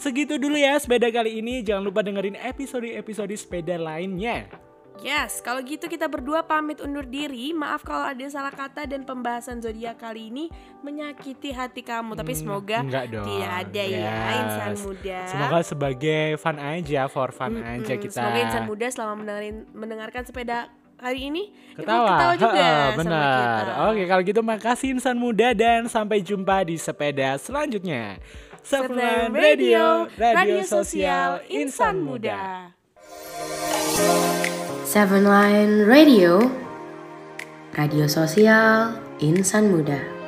segitu 0.00 0.34
dulu 0.34 0.56
ya 0.56 0.74
sepeda 0.74 1.06
kali 1.08 1.38
ini. 1.38 1.60
Jangan 1.60 1.84
lupa 1.84 2.00
dengerin 2.00 2.34
episode-episode 2.34 3.30
sepeda 3.32 3.76
lainnya. 3.76 4.48
Yes, 5.00 5.40
kalau 5.40 5.60
gitu 5.60 5.88
kita 5.88 6.04
berdua 6.06 6.44
pamit 6.44 6.76
undur 6.78 7.00
diri. 7.02 7.52
Maaf 7.52 7.80
kalau 7.80 8.04
ada 8.04 8.20
salah 8.26 8.52
kata 8.52 8.84
dan 8.84 9.00
pembahasan 9.00 9.56
zodiak 9.58 9.96
kali 9.96 10.28
ini 10.28 10.52
menyakiti 10.84 11.48
hati 11.50 11.80
kamu, 11.80 12.12
tapi 12.12 12.32
semoga 12.34 12.84
Hmm, 12.84 12.92
dong. 13.08 13.24
tidak 13.24 13.52
ada 13.62 13.82
ya 13.82 13.96
Yes. 13.96 14.36
insan 14.36 14.74
muda. 14.82 15.18
Semoga 15.24 15.58
sebagai 15.62 16.24
fun 16.36 16.56
aja, 16.58 17.00
for 17.06 17.28
fun 17.30 17.56
aja 17.58 17.80
Mm, 17.90 18.00
kita. 18.02 18.12
Semoga 18.14 18.38
insan 18.42 18.64
muda 18.66 18.86
selama 18.86 19.12
mendengarin, 19.16 19.56
mendengarkan 19.72 20.22
sepeda 20.22 20.68
hari 20.98 21.32
ini 21.32 21.48
Ketawa, 21.72 22.04
ketawa 22.12 22.34
juga 22.36 22.60
sama 22.60 22.98
benar. 23.00 23.32
kita. 23.64 23.72
Oke, 23.88 24.02
kalau 24.04 24.22
gitu 24.22 24.40
makasih 24.42 24.88
insan 24.92 25.16
muda 25.16 25.48
dan 25.54 25.88
sampai 25.88 26.20
jumpa 26.20 26.60
di 26.62 26.76
sepeda 26.76 27.40
selanjutnya. 27.40 28.20
Seven 28.62 28.98
Seven 28.98 29.32
Radio, 29.34 30.06
radio 30.20 30.60
sosial 30.62 31.40
insan 31.48 32.04
muda. 32.04 32.72
Seven 34.84 35.24
Line 35.24 35.86
Radio, 35.88 36.50
radio 37.72 38.04
sosial 38.06 39.00
insan 39.18 39.72
muda. 39.72 40.19